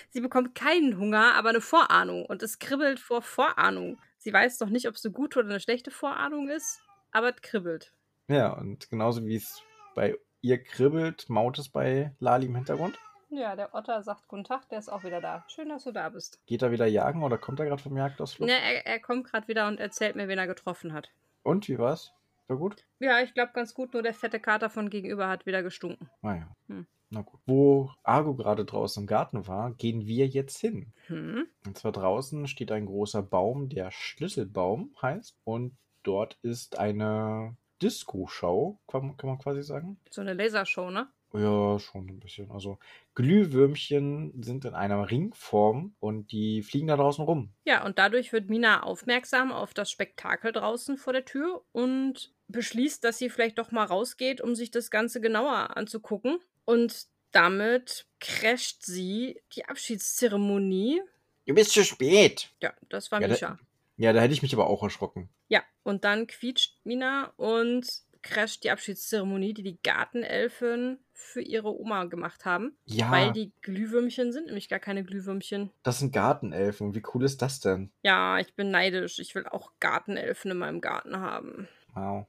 [0.10, 2.26] Sie bekommt keinen Hunger, aber eine Vorahnung.
[2.26, 3.98] Und es kribbelt vor Vorahnung.
[4.18, 6.82] Sie weiß doch nicht, ob es eine gute oder eine schlechte Vorahnung ist,
[7.12, 7.94] aber es kribbelt.
[8.28, 9.62] Ja, und genauso wie es
[9.96, 13.00] bei ihr kribbelt, maut es bei Lali im Hintergrund.
[13.30, 15.46] Ja, der Otter sagt Guten Tag, der ist auch wieder da.
[15.48, 16.46] Schön, dass du da bist.
[16.46, 18.48] Geht er wieder jagen oder kommt er gerade vom Jagdausflug?
[18.48, 21.10] Ne, er, er kommt gerade wieder und erzählt mir, wen er getroffen hat.
[21.44, 22.12] Und wie war's?
[22.48, 22.86] War gut?
[23.00, 26.10] Ja, ich glaube ganz gut, nur der fette Kater von gegenüber hat wieder gestunken.
[26.22, 26.54] Naja.
[26.68, 26.86] Hm.
[27.10, 27.40] Na gut.
[27.46, 30.94] Wo Argo gerade draußen im Garten war, gehen wir jetzt hin.
[31.08, 31.48] Hm.
[31.66, 35.38] Und zwar draußen steht ein großer Baum, der Schlüsselbaum heißt.
[35.44, 40.00] Und dort ist eine Disco-Show, kann, kann man quasi sagen.
[40.10, 41.08] So eine Lasershow, ne?
[41.34, 42.52] Ja, schon ein bisschen.
[42.52, 42.78] Also
[43.16, 47.54] Glühwürmchen sind in einer Ringform und die fliegen da draußen rum.
[47.64, 53.04] Ja, und dadurch wird Mina aufmerksam auf das Spektakel draußen vor der Tür und beschließt,
[53.04, 56.40] dass sie vielleicht doch mal rausgeht, um sich das Ganze genauer anzugucken.
[56.66, 61.02] Und damit crasht sie die Abschiedszeremonie.
[61.46, 62.50] Du bist zu spät.
[62.62, 63.60] Ja, das war Ja, da- Misha.
[63.98, 65.30] Ja, da hätte ich mich aber auch erschrocken.
[65.48, 67.86] Ja, und dann quietscht Mina und
[68.24, 72.76] crasht die Abschiedszeremonie, die die Gartenelfen für ihre Oma gemacht haben.
[72.86, 75.72] Ja, Weil die Glühwürmchen sind nämlich gar keine Glühwürmchen.
[75.84, 76.96] das sind Gartenelfen.
[76.96, 77.92] Wie cool ist das denn?
[78.04, 79.20] Ja, ich bin neidisch.
[79.20, 81.68] Ich will auch Gartenelfen in meinem Garten haben.
[81.94, 82.26] Wow.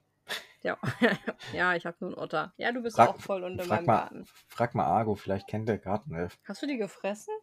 [0.61, 0.77] Ja,
[1.53, 2.53] ja ich habe nur einen Otter.
[2.57, 4.25] Ja, du bist Frag- auch voll unter meinem mal- Garten.
[4.47, 6.37] Frag mal Argo, vielleicht kennt der Gartenelf.
[6.45, 7.33] Hast du die gefressen?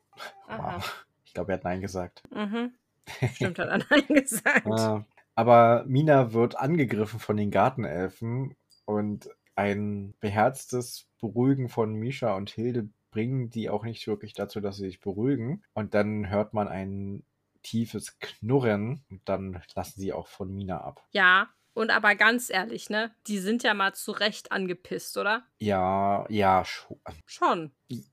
[0.46, 0.76] Aha.
[0.76, 1.06] Wow.
[1.26, 2.22] Ich glaube, er hat Nein gesagt.
[2.30, 2.72] Mhm.
[3.34, 4.66] Stimmt, hat er Nein gesagt.
[4.66, 5.00] Äh,
[5.40, 12.90] aber Mina wird angegriffen von den Gartenelfen und ein beherztes Beruhigen von Misha und Hilde
[13.10, 15.62] bringen die auch nicht wirklich dazu, dass sie sich beruhigen.
[15.72, 17.22] Und dann hört man ein
[17.62, 21.02] tiefes Knurren und dann lassen sie auch von Mina ab.
[21.10, 23.10] Ja, und aber ganz ehrlich, ne?
[23.26, 25.44] Die sind ja mal zu Recht angepisst, oder?
[25.58, 27.00] Ja, ja, schon.
[27.24, 27.70] Schon.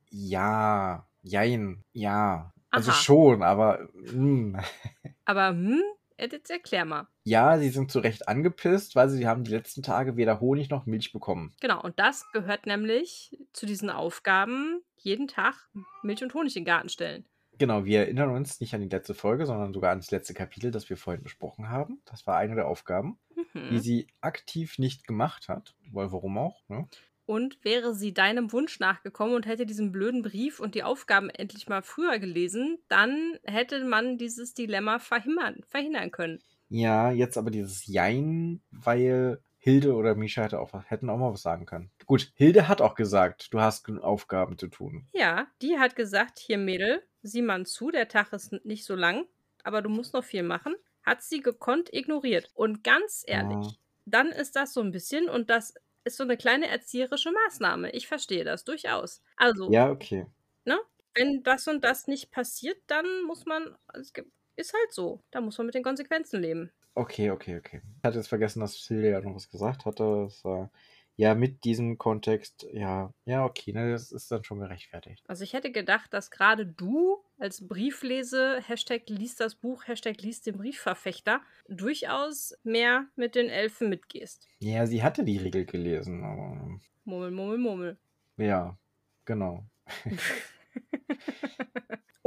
[0.10, 2.54] Ja, jein, ja.
[2.70, 2.98] Also Aha.
[2.98, 4.56] schon, aber mm.
[5.26, 5.82] Aber, hm?
[6.20, 7.08] Jetzt erklär mal.
[7.24, 10.86] ja, sie sind zu Recht angepisst, weil sie haben die letzten Tage weder Honig noch
[10.86, 11.54] Milch bekommen.
[11.62, 15.70] Genau, und das gehört nämlich zu diesen Aufgaben, jeden Tag
[16.04, 17.26] Milch und Honig in den Garten stellen.
[17.60, 20.70] Genau, wir erinnern uns nicht an die letzte Folge, sondern sogar an das letzte Kapitel,
[20.70, 22.02] das wir vorhin besprochen haben.
[22.06, 23.18] Das war eine der Aufgaben,
[23.56, 23.80] die Mhm.
[23.80, 25.76] sie aktiv nicht gemacht hat.
[25.92, 26.62] Weil warum auch?
[26.68, 26.88] Ne?
[27.28, 31.68] Und wäre sie deinem Wunsch nachgekommen und hätte diesen blöden Brief und die Aufgaben endlich
[31.70, 36.42] mal früher gelesen, dann hätte man dieses Dilemma verhindern, verhindern können.
[36.70, 41.42] Ja, jetzt aber dieses Jein, weil Hilde oder Misha hätte auch, hätten auch mal was
[41.42, 41.92] sagen können.
[42.06, 45.08] Gut, Hilde hat auch gesagt, du hast Aufgaben zu tun.
[45.14, 49.26] Ja, die hat gesagt, hier Mädel, sieh mal zu, der Tag ist nicht so lang,
[49.64, 50.76] aber du musst noch viel machen.
[51.04, 52.52] Hat sie gekonnt ignoriert.
[52.54, 53.78] Und ganz ehrlich, Ja.
[54.06, 55.74] dann ist das so ein bisschen, und das
[56.08, 57.92] ist so eine kleine erzieherische Maßnahme.
[57.92, 59.22] Ich verstehe das durchaus.
[59.36, 60.26] Also, Ja, okay.
[61.16, 65.24] wenn das und das nicht passiert, dann muss man, es gibt, ist halt so.
[65.32, 66.72] Da muss man mit den Konsequenzen leben.
[66.96, 67.82] Okay, okay, okay.
[67.98, 70.24] Ich hatte jetzt vergessen, dass Hilde ja noch was gesagt hatte.
[70.26, 70.72] Das war,
[71.16, 75.24] ja, mit diesem Kontext, ja, ja, okay, ne, das ist dann schon gerechtfertigt.
[75.28, 80.48] Also ich hätte gedacht, dass gerade du als Brieflese, Hashtag liest das Buch, Hashtag liest
[80.48, 84.48] den Briefverfechter, durchaus mehr mit den Elfen mitgehst.
[84.60, 87.98] Ja, sie hatte die Regel gelesen, aber Murmel, murmel, murmel.
[88.38, 88.78] ja,
[89.26, 89.66] genau.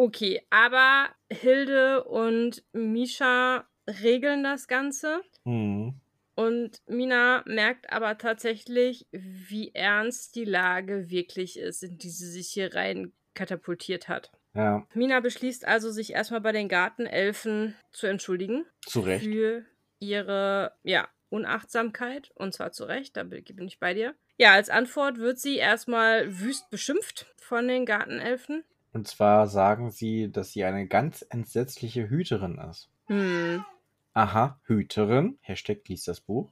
[0.02, 5.20] Okay, aber Hilde und Misha regeln das Ganze.
[5.44, 6.00] Hm.
[6.34, 12.48] Und Mina merkt aber tatsächlich, wie ernst die Lage wirklich ist, in die sie sich
[12.48, 14.32] hier rein katapultiert hat.
[14.55, 19.24] Ja, Mina beschließt also, sich erstmal bei den Gartenelfen zu entschuldigen zu Recht.
[19.24, 19.64] für
[20.01, 22.32] ihre ja, Unachtsamkeit.
[22.34, 24.14] Und zwar zu Recht, da bin ich bei dir.
[24.38, 28.64] Ja, als Antwort wird sie erstmal wüst beschimpft von den Gartenelfen.
[28.92, 32.88] Und zwar sagen sie, dass sie eine ganz entsetzliche Hüterin ist.
[33.07, 33.64] Hm,
[34.12, 35.38] Aha, Hüterin.
[35.40, 36.51] Hashtag liest das Buch.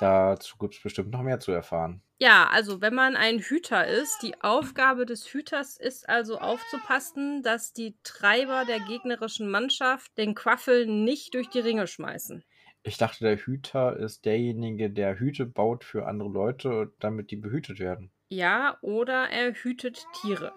[0.00, 2.02] Dazu gibt es bestimmt noch mehr zu erfahren.
[2.18, 7.72] Ja, also wenn man ein Hüter ist, die Aufgabe des Hüters ist also aufzupassen, dass
[7.72, 12.44] die Treiber der gegnerischen Mannschaft den Quaffel nicht durch die Ringe schmeißen.
[12.84, 17.78] Ich dachte, der Hüter ist derjenige, der Hüte baut für andere Leute, damit die behütet
[17.78, 18.10] werden.
[18.28, 20.52] Ja, oder er hütet Tiere.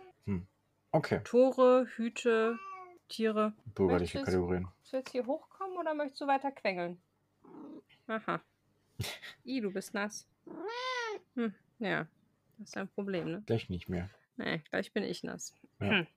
[0.91, 2.57] Okay, Tore, Hüte,
[3.09, 3.53] Tiere.
[3.65, 4.67] bürgerliche Möchtest- Kategorien.
[4.79, 7.01] Willst du jetzt hier hochkommen oder möchtest du weiter quengeln?
[8.07, 8.41] Aha.
[9.45, 10.27] I, du bist nass.
[11.35, 12.07] Hm, ja,
[12.57, 13.43] das ist ein Problem, ne?
[13.45, 14.09] Gleich nicht mehr.
[14.37, 15.53] Nee, gleich bin ich nass.
[15.79, 15.89] Ja.
[15.89, 16.07] Hm.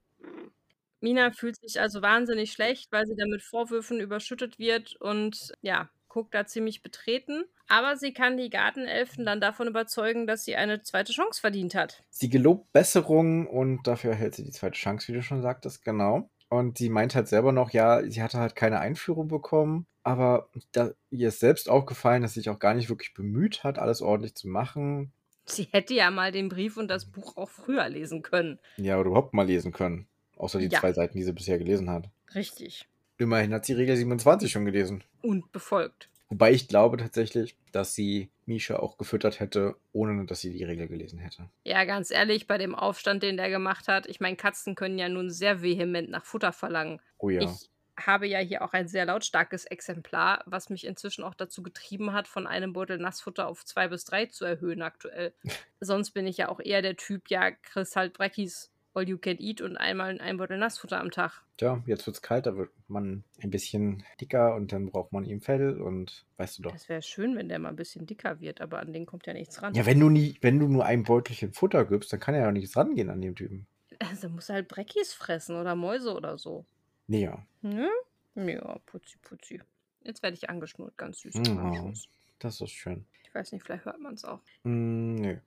[1.01, 5.91] Mina fühlt sich also wahnsinnig schlecht, weil sie dann mit Vorwürfen überschüttet wird und ja,
[6.09, 7.45] guckt da ziemlich betreten.
[7.69, 12.03] Aber sie kann die Gartenelfen dann davon überzeugen, dass sie eine zweite Chance verdient hat.
[12.09, 16.31] Sie gelobt Besserung und dafür erhält sie die zweite Chance, wie du schon sagtest, genau.
[16.51, 20.93] Und sie meint halt selber noch, ja, sie hatte halt keine Einführung bekommen, aber da,
[21.11, 24.35] ihr ist selbst aufgefallen, dass sie sich auch gar nicht wirklich bemüht hat, alles ordentlich
[24.35, 25.13] zu machen.
[25.45, 28.59] Sie hätte ja mal den Brief und das Buch auch früher lesen können.
[28.77, 30.07] Ja, oder überhaupt mal lesen können.
[30.37, 30.81] Außer die Ja.
[30.81, 32.09] zwei Seiten, die sie bisher gelesen hat.
[32.35, 32.87] Richtig.
[33.19, 35.03] Immerhin hat sie Regel 27 schon gelesen.
[35.23, 36.09] Und befolgt.
[36.31, 40.87] Wobei ich glaube tatsächlich, dass sie Misha auch gefüttert hätte, ohne dass sie die Regel
[40.89, 41.49] gelesen hätte.
[41.65, 45.09] Ja, ganz ehrlich, bei dem Aufstand, den der gemacht hat, ich meine, Katzen können ja
[45.09, 47.01] nun sehr vehement nach Futter verlangen.
[47.19, 47.43] Oh ja.
[47.43, 52.13] Ich habe ja hier auch ein sehr lautstarkes Exemplar, was mich inzwischen auch dazu getrieben
[52.13, 55.33] hat, von einem Beutel Nassfutter auf zwei bis drei zu erhöhen aktuell.
[55.81, 59.39] Sonst bin ich ja auch eher der Typ, ja, kriegst halt Breckis all you can
[59.39, 61.43] eat und einmal ein Beutel Nassfutter am Tag.
[61.61, 65.25] Ja, jetzt wird es kalt, da wird man ein bisschen dicker und dann braucht man
[65.25, 66.73] ihm Fell und weißt du doch.
[66.73, 69.33] Das wäre schön, wenn der mal ein bisschen dicker wird, aber an den kommt ja
[69.33, 69.75] nichts ran.
[69.75, 72.53] Ja, wenn du nie, wenn du nur ein Beutelchen Futter gibst, dann kann er ja
[72.53, 73.67] nichts rangehen an dem Typen.
[74.01, 76.65] Also muss er halt Breckis fressen oder Mäuse oder so.
[77.07, 77.45] Nee, ja.
[77.63, 77.89] Hm?
[78.35, 79.61] Ja, putzi, putzi.
[80.05, 81.35] Jetzt werde ich angeschnurrt, ganz süß.
[81.37, 81.93] Oh,
[82.39, 83.05] das ist schön.
[83.25, 84.41] Ich weiß nicht, vielleicht hört man es auch.
[84.63, 85.39] Mm, nee.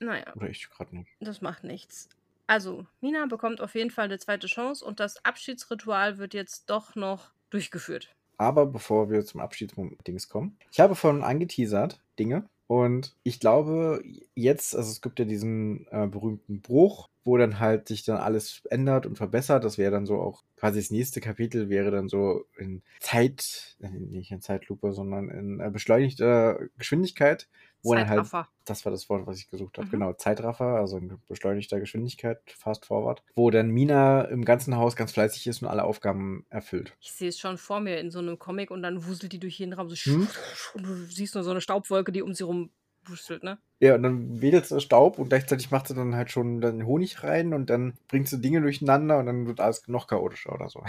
[0.00, 0.34] Naja.
[0.34, 1.10] Oder ich gerade nicht.
[1.20, 2.08] Das macht nichts.
[2.52, 6.94] Also, Mina bekommt auf jeden Fall eine zweite Chance und das Abschiedsritual wird jetzt doch
[6.94, 8.14] noch durchgeführt.
[8.36, 14.02] Aber bevor wir zum Abschiedsdings kommen, ich habe vorhin angeteasert Dinge und ich glaube
[14.34, 18.62] jetzt, also es gibt ja diesen äh, berühmten Bruch, wo dann halt sich dann alles
[18.70, 19.64] ändert und verbessert.
[19.64, 23.88] Das wäre dann so auch quasi das nächste Kapitel wäre dann so in Zeit, äh,
[23.88, 27.48] nicht in Zeitlupe, sondern in äh, beschleunigter Geschwindigkeit,
[27.82, 28.30] wo dann halt,
[28.64, 29.90] das war das Wort, was ich gesucht habe, mhm.
[29.90, 35.12] genau, Zeitraffer, also in beschleunigter Geschwindigkeit, Fast Forward, wo dann Mina im ganzen Haus ganz
[35.12, 36.96] fleißig ist und alle Aufgaben erfüllt.
[37.00, 39.58] Ich sehe es schon vor mir in so einem Comic und dann wuselt die durch
[39.58, 40.28] jeden Raum so hm?
[40.74, 42.70] und du siehst nur so eine Staubwolke, die um sie rum
[43.06, 43.58] wustelt, ne?
[43.80, 47.22] Ja, und dann wedelt sie Staub und gleichzeitig macht sie dann halt schon dann Honig
[47.24, 50.84] rein und dann bringt sie Dinge durcheinander und dann wird alles noch chaotischer oder so.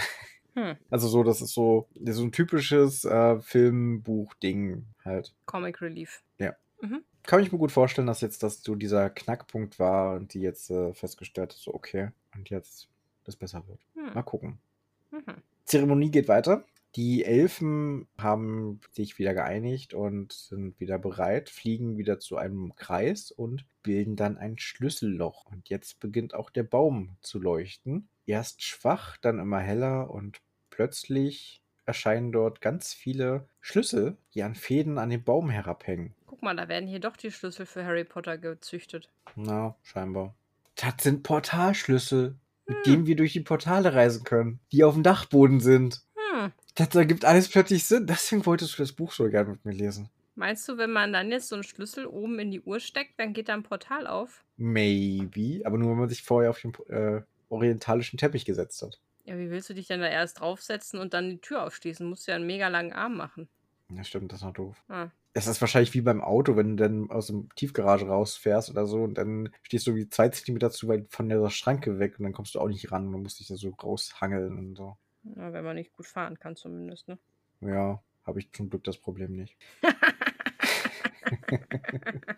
[0.55, 0.75] Hm.
[0.91, 5.33] Also so, das ist so, so ein typisches äh, Filmbuch-Ding halt.
[5.47, 6.21] Comic Relief.
[6.37, 6.53] Ja.
[6.79, 7.03] Mhm.
[7.23, 10.69] Kann ich mir gut vorstellen, dass jetzt das so dieser Knackpunkt war und die jetzt
[10.69, 12.87] äh, festgestellt hat, so okay, und jetzt
[13.23, 13.79] das besser wird.
[13.95, 14.13] Hm.
[14.13, 14.59] Mal gucken.
[15.11, 15.41] Mhm.
[15.65, 16.65] Zeremonie geht weiter.
[16.95, 23.31] Die Elfen haben sich wieder geeinigt und sind wieder bereit, fliegen wieder zu einem Kreis
[23.31, 25.45] und bilden dann ein Schlüsselloch.
[25.45, 28.09] Und jetzt beginnt auch der Baum zu leuchten.
[28.27, 30.39] Erst schwach, dann immer heller und
[30.69, 36.13] plötzlich erscheinen dort ganz viele Schlüssel, die an Fäden an den Baum herabhängen.
[36.27, 39.09] Guck mal, da werden hier doch die Schlüssel für Harry Potter gezüchtet.
[39.35, 40.35] Na, scheinbar.
[40.75, 42.35] Das sind Portalschlüssel,
[42.67, 42.83] mit hm.
[42.85, 46.03] denen wir durch die Portale reisen können, die auf dem Dachboden sind.
[46.75, 48.07] Das ergibt alles plötzlich Sinn.
[48.07, 50.09] Deswegen wolltest du das Buch so gerne mit mir lesen.
[50.35, 53.33] Meinst du, wenn man dann jetzt so einen Schlüssel oben in die Uhr steckt, dann
[53.33, 54.43] geht da ein Portal auf?
[54.57, 58.99] Maybe, aber nur wenn man sich vorher auf den äh, orientalischen Teppich gesetzt hat.
[59.25, 62.07] Ja, wie willst du dich denn da erst draufsetzen und dann die Tür aufschließen?
[62.07, 63.47] Musst du ja einen mega langen Arm machen.
[63.95, 64.83] Ja, stimmt, das ist noch doof.
[64.89, 65.09] Ah.
[65.33, 69.03] Es ist wahrscheinlich wie beim Auto, wenn du dann aus dem Tiefgarage rausfährst oder so
[69.03, 72.33] und dann stehst du wie zwei Zentimeter zu weit von der Schranke weg und dann
[72.33, 74.97] kommst du auch nicht ran und musst dich da so raushangeln und so.
[75.23, 77.17] Ja, wenn man nicht gut fahren kann zumindest, ne?
[77.61, 79.57] Ja, habe ich zum Glück das Problem nicht.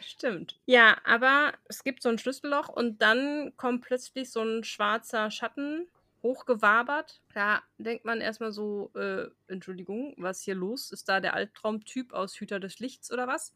[0.00, 0.58] Stimmt.
[0.66, 5.88] Ja, aber es gibt so ein Schlüsselloch und dann kommt plötzlich so ein schwarzer Schatten
[6.22, 7.20] hochgewabert.
[7.34, 10.90] Da denkt man erstmal so, äh, Entschuldigung, was hier los?
[10.90, 13.54] Ist da der Albtraumtyp aus Hüter des Lichts oder was?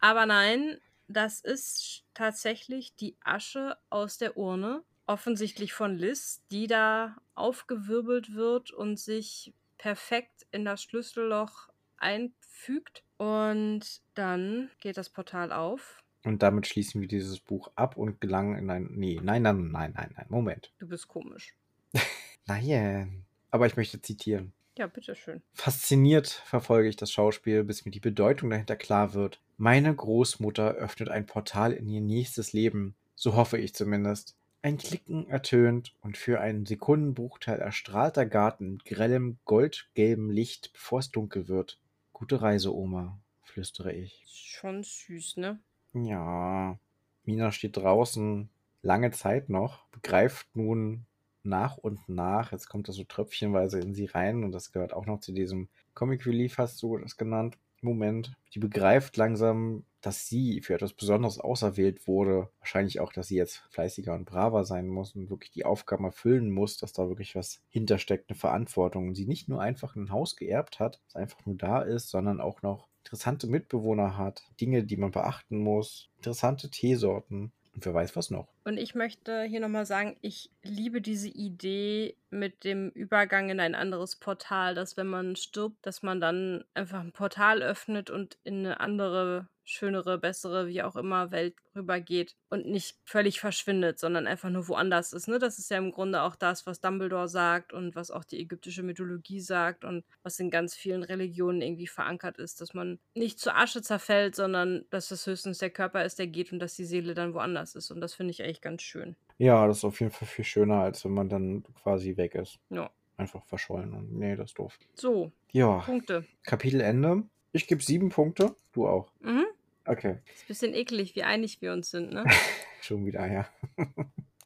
[0.00, 7.16] Aber nein, das ist tatsächlich die Asche aus der Urne, offensichtlich von Liz, die da
[7.34, 13.02] aufgewirbelt wird und sich perfekt in das Schlüsselloch einfügt.
[13.16, 16.02] Und dann geht das Portal auf.
[16.24, 18.88] Und damit schließen wir dieses Buch ab und gelangen in ein.
[18.90, 20.26] Nee, nein, nein, nein, nein, nein.
[20.28, 20.72] Moment.
[20.78, 21.54] Du bist komisch.
[22.46, 23.24] Nein.
[23.50, 24.52] Aber ich möchte zitieren.
[24.78, 25.42] Ja, bitteschön.
[25.54, 29.40] Fasziniert verfolge ich das Schauspiel, bis mir die Bedeutung dahinter klar wird.
[29.56, 32.94] Meine Großmutter öffnet ein Portal in ihr nächstes Leben.
[33.14, 34.36] So hoffe ich zumindest.
[34.66, 40.98] Ein Klicken ertönt und für einen Sekundenbruchteil erstrahlt der Garten in grellem, goldgelbem Licht, bevor
[40.98, 41.78] es dunkel wird.
[42.12, 44.24] Gute Reise, Oma, flüstere ich.
[44.26, 45.60] Schon süß, ne?
[45.92, 46.80] Ja.
[47.24, 48.48] Mina steht draußen
[48.82, 51.06] lange Zeit noch, begreift nun
[51.44, 55.06] nach und nach, jetzt kommt das so tröpfchenweise in sie rein und das gehört auch
[55.06, 58.32] noch zu diesem Comic Relief, hast du das genannt, Moment.
[58.54, 62.48] Die begreift langsam, dass sie für etwas Besonderes auserwählt wurde.
[62.58, 66.50] Wahrscheinlich auch, dass sie jetzt fleißiger und braver sein muss und wirklich die Aufgaben erfüllen
[66.50, 69.08] muss, dass da wirklich was hintersteckt, eine Verantwortung.
[69.08, 72.40] Und sie nicht nur einfach ein Haus geerbt hat, das einfach nur da ist, sondern
[72.40, 77.52] auch noch interessante Mitbewohner hat, Dinge, die man beachten muss, interessante Teesorten.
[77.76, 78.48] Und wer weiß was noch.
[78.64, 83.74] Und ich möchte hier nochmal sagen, ich liebe diese Idee mit dem Übergang in ein
[83.74, 88.64] anderes Portal, dass wenn man stirbt, dass man dann einfach ein Portal öffnet und in
[88.64, 94.48] eine andere schönere, bessere, wie auch immer Welt rübergeht und nicht völlig verschwindet, sondern einfach
[94.48, 95.28] nur woanders ist.
[95.28, 95.38] Ne?
[95.38, 98.82] Das ist ja im Grunde auch das, was Dumbledore sagt und was auch die ägyptische
[98.82, 103.56] Mythologie sagt und was in ganz vielen Religionen irgendwie verankert ist, dass man nicht zur
[103.56, 107.14] Asche zerfällt, sondern dass es höchstens der Körper ist, der geht und dass die Seele
[107.14, 107.90] dann woanders ist.
[107.90, 109.16] Und das finde ich eigentlich ganz schön.
[109.38, 112.58] Ja, das ist auf jeden Fall viel schöner, als wenn man dann quasi weg ist.
[112.70, 112.90] Ja.
[113.18, 113.92] einfach verschollen.
[113.94, 114.78] Und nee, das ist doof.
[114.94, 116.24] So, Ja, Punkte.
[116.44, 117.24] Kapitelende.
[117.52, 118.54] Ich gebe sieben Punkte.
[118.72, 119.10] Du auch.
[119.20, 119.46] Mhm.
[119.86, 120.18] Okay.
[120.34, 122.24] Ist ein bisschen eklig, wie einig wir uns sind, ne?
[122.80, 123.48] Schon wieder, ja.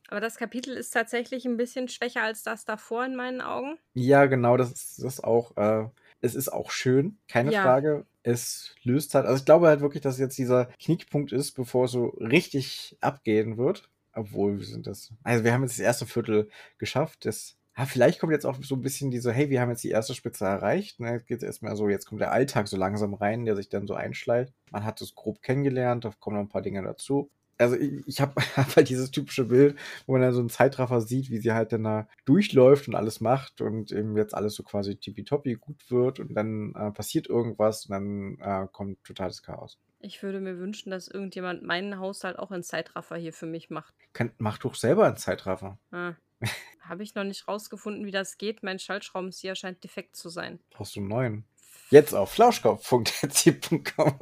[0.08, 3.78] Aber das Kapitel ist tatsächlich ein bisschen schwächer als das davor in meinen Augen.
[3.94, 5.88] Ja, genau, das ist, das auch, äh,
[6.20, 7.62] es ist auch schön, keine Ja.
[7.62, 8.06] Frage.
[8.22, 11.92] Es löst halt, also ich glaube halt wirklich, dass jetzt dieser Knickpunkt ist, bevor es
[11.92, 13.88] so richtig abgehen wird.
[14.12, 17.24] Obwohl, wir sind das, also wir haben jetzt das erste Viertel geschafft.
[17.24, 19.90] Das, ah, vielleicht kommt jetzt auch so ein bisschen diese, hey, wir haben jetzt die
[19.90, 21.00] erste Spitze erreicht.
[21.00, 21.12] Ne?
[21.12, 23.86] Jetzt geht es erstmal so, jetzt kommt der Alltag so langsam rein, der sich dann
[23.86, 24.52] so einschleicht.
[24.70, 27.30] Man hat es grob kennengelernt, da kommen noch ein paar Dinge dazu.
[27.56, 31.00] Also ich, ich habe hab halt dieses typische Bild, wo man dann so einen Zeitraffer
[31.00, 34.62] sieht, wie sie halt dann da durchläuft und alles macht und eben jetzt alles so
[34.62, 39.78] quasi tippitoppi gut wird und dann äh, passiert irgendwas und dann äh, kommt totales Chaos.
[40.00, 43.94] Ich würde mir wünschen, dass irgendjemand meinen Haushalt auch in Zeitraffer hier für mich macht.
[44.12, 45.78] Kann, mach doch selber einen Zeitraffer.
[45.90, 46.14] Ah.
[46.82, 48.62] Habe ich noch nicht rausgefunden, wie das geht.
[48.62, 50.58] Mein Schaltschraubenzieher scheint defekt zu sein.
[50.70, 51.44] Brauchst du einen neuen.
[51.90, 54.18] Jetzt auf flauschkopf.etsy.com.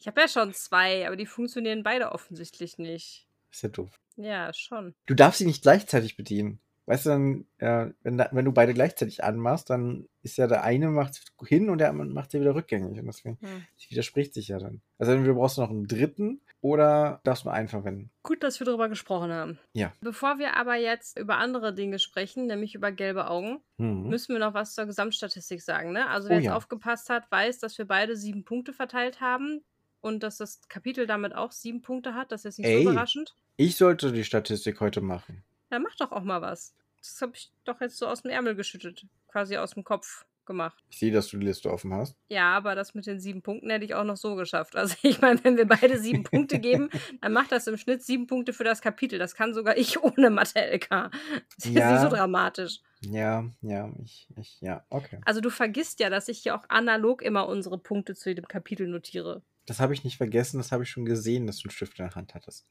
[0.00, 3.26] Ich habe ja schon zwei, aber die funktionieren beide offensichtlich nicht.
[3.50, 3.90] Ist ja doof.
[4.16, 4.94] Ja, schon.
[5.06, 6.60] Du darfst sie nicht gleichzeitig bedienen.
[6.86, 10.62] Weißt du, dann, äh, wenn, da, wenn du beide gleichzeitig anmachst, dann ist ja der
[10.62, 12.98] eine macht hin und der andere macht sie wieder rückgängig.
[12.98, 13.66] Und deswegen Hm.
[13.90, 14.80] widerspricht sich ja dann.
[14.98, 18.10] Also entweder brauchst du noch einen dritten oder darfst nur einen verwenden.
[18.22, 19.58] Gut, dass wir darüber gesprochen haben.
[19.72, 19.92] Ja.
[20.00, 24.08] Bevor wir aber jetzt über andere Dinge sprechen, nämlich über gelbe Augen, Mhm.
[24.08, 25.92] müssen wir noch was zur Gesamtstatistik sagen.
[25.92, 26.08] Ne?
[26.08, 26.56] Also Oh wer jetzt ja.
[26.56, 29.62] aufgepasst hat, weiß, dass wir beide sieben Punkte verteilt haben
[30.00, 32.32] und dass das Kapitel damit auch sieben Punkte hat.
[32.32, 32.84] Das ist jetzt nicht Ey.
[32.84, 33.34] so überraschend.
[33.56, 35.42] Ich sollte die Statistik heute machen.
[35.70, 36.74] Dann mach doch auch mal was.
[37.00, 40.76] Das habe ich doch jetzt so aus dem Ärmel geschüttet, quasi aus dem Kopf gemacht.
[40.90, 42.16] Ich sehe, dass du die Liste offen hast.
[42.28, 44.74] Ja, aber das mit den sieben Punkten hätte ich auch noch so geschafft.
[44.74, 46.90] Also ich meine, wenn wir beide sieben Punkte geben,
[47.20, 49.20] dann macht das im Schnitt sieben Punkte für das Kapitel.
[49.20, 50.88] Das kann sogar ich ohne Mathe-LK.
[50.90, 51.92] Das ist Ja.
[51.92, 52.80] nicht so dramatisch.
[53.02, 55.20] Ja, ja, ich, ich, ja, okay.
[55.24, 58.88] Also du vergisst ja, dass ich hier auch analog immer unsere Punkte zu jedem Kapitel
[58.88, 59.42] notiere.
[59.66, 62.06] Das habe ich nicht vergessen, das habe ich schon gesehen, dass du einen Stift in
[62.06, 62.66] der Hand hattest.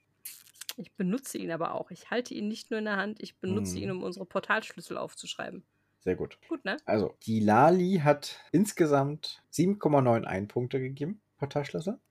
[0.80, 1.90] Ich benutze ihn aber auch.
[1.92, 3.82] Ich halte ihn nicht nur in der Hand, ich benutze Mhm.
[3.84, 5.64] ihn, um unsere Portalschlüssel aufzuschreiben.
[6.08, 6.38] Sehr gut.
[6.48, 6.78] Gut, ne?
[6.86, 11.20] Also, die Lali hat insgesamt 7,91 Punkte gegeben.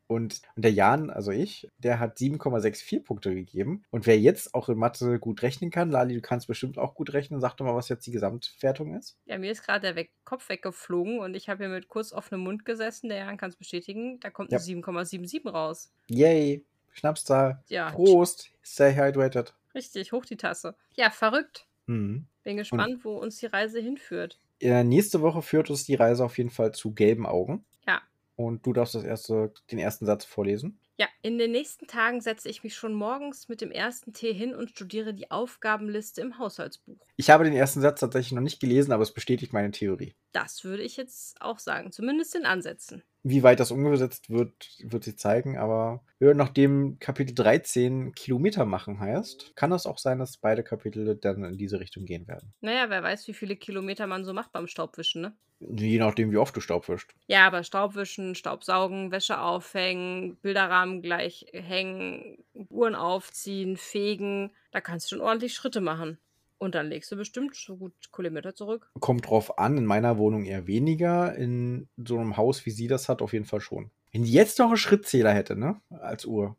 [0.06, 3.84] Und, und der Jan, also ich, der hat 7,64 Punkte gegeben.
[3.90, 7.14] Und wer jetzt auch in Mathe gut rechnen kann, Lali, du kannst bestimmt auch gut
[7.14, 9.16] rechnen, sag doch mal, was jetzt die Gesamtwertung ist.
[9.24, 12.42] Ja, mir ist gerade der Weg Kopf weggeflogen und ich habe hier mit kurz offenem
[12.42, 13.08] Mund gesessen.
[13.08, 14.20] Der Jan kann es bestätigen.
[14.20, 14.58] Da kommt Ja.
[14.58, 15.90] eine 7,77 raus.
[16.08, 17.64] Yay, Schnapszahl.
[17.68, 19.54] Ja, Prost, stay hydrated.
[19.74, 20.76] richtig, hoch die Tasse.
[20.94, 21.66] Ja, verrückt.
[21.86, 22.26] Mhm.
[22.42, 24.38] Bin gespannt, wo uns die Reise hinführt.
[24.60, 27.64] Nächste Woche führt uns die Reise auf jeden Fall zu gelben Augen.
[27.86, 28.02] Ja.
[28.36, 30.78] Und du darfst das erste, den ersten Satz vorlesen.
[30.98, 34.54] Ja, in den nächsten Tagen setze ich mich schon morgens mit dem ersten Tee hin
[34.54, 36.96] und studiere die Aufgabenliste im Haushaltsbuch.
[37.16, 40.16] Ich habe den ersten Satz tatsächlich noch nicht gelesen, aber es bestätigt meine Theorie.
[40.32, 43.02] Das würde ich jetzt auch sagen, zumindest in Ansätzen.
[43.22, 49.54] Wie weit das umgesetzt wird, wird sich zeigen, aber nachdem Kapitel 13 Kilometer machen heißt,
[49.54, 52.54] kann es auch sein, dass beide Kapitel dann in diese Richtung gehen werden.
[52.60, 55.36] Naja, wer weiß, wie viele Kilometer man so macht beim Staubwischen, ne?
[55.60, 57.14] Je nachdem, wie oft du Staub wischst.
[57.28, 62.38] Ja, aber Staubwischen, Staubsaugen, Wäsche aufhängen, Bilderrahmen gleich hängen,
[62.68, 66.18] Uhren aufziehen, fegen, da kannst du schon ordentlich Schritte machen.
[66.58, 68.88] Und dann legst du bestimmt so gut Kilometer zurück.
[69.00, 73.08] Kommt drauf an, in meiner Wohnung eher weniger, in so einem Haus, wie sie das
[73.08, 73.90] hat, auf jeden Fall schon.
[74.12, 76.56] Wenn die jetzt noch einen Schrittzähler hätte, ne, als Uhr.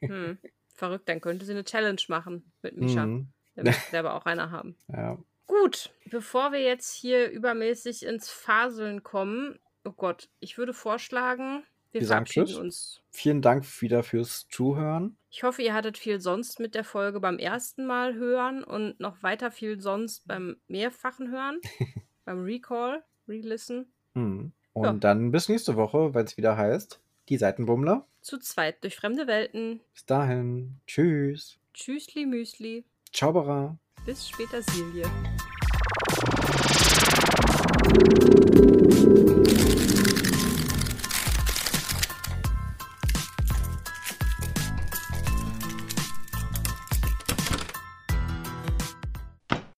[0.00, 0.38] Hm.
[0.74, 3.06] Verrückt, dann könnte sie eine Challenge machen mit Misha.
[3.06, 3.28] Mhm.
[3.56, 4.76] Der möchte selber auch einer haben.
[4.88, 5.18] Ja.
[5.60, 12.00] Gut, bevor wir jetzt hier übermäßig ins Faseln kommen, oh Gott, ich würde vorschlagen, wir,
[12.00, 12.54] Wir sagen Tschüss.
[12.56, 13.02] uns.
[13.10, 15.18] Vielen Dank wieder fürs Zuhören.
[15.30, 19.22] Ich hoffe, ihr hattet viel sonst mit der Folge beim ersten Mal hören und noch
[19.22, 21.60] weiter viel sonst beim mehrfachen Hören,
[22.24, 23.92] beim Recall, Relisten.
[24.14, 24.52] Mhm.
[24.72, 24.92] Und Ja.
[24.94, 26.98] dann bis nächste Woche, wenn es wieder heißt,
[27.28, 28.06] die Seitenbummler.
[28.22, 29.80] Zu zweit durch fremde Welten.
[29.92, 30.80] Bis dahin.
[30.86, 31.58] Tschüss.
[31.74, 32.86] Tschüssli Müsli.
[33.12, 33.76] Ciao, Bara.
[34.04, 35.04] Bis später, Silje.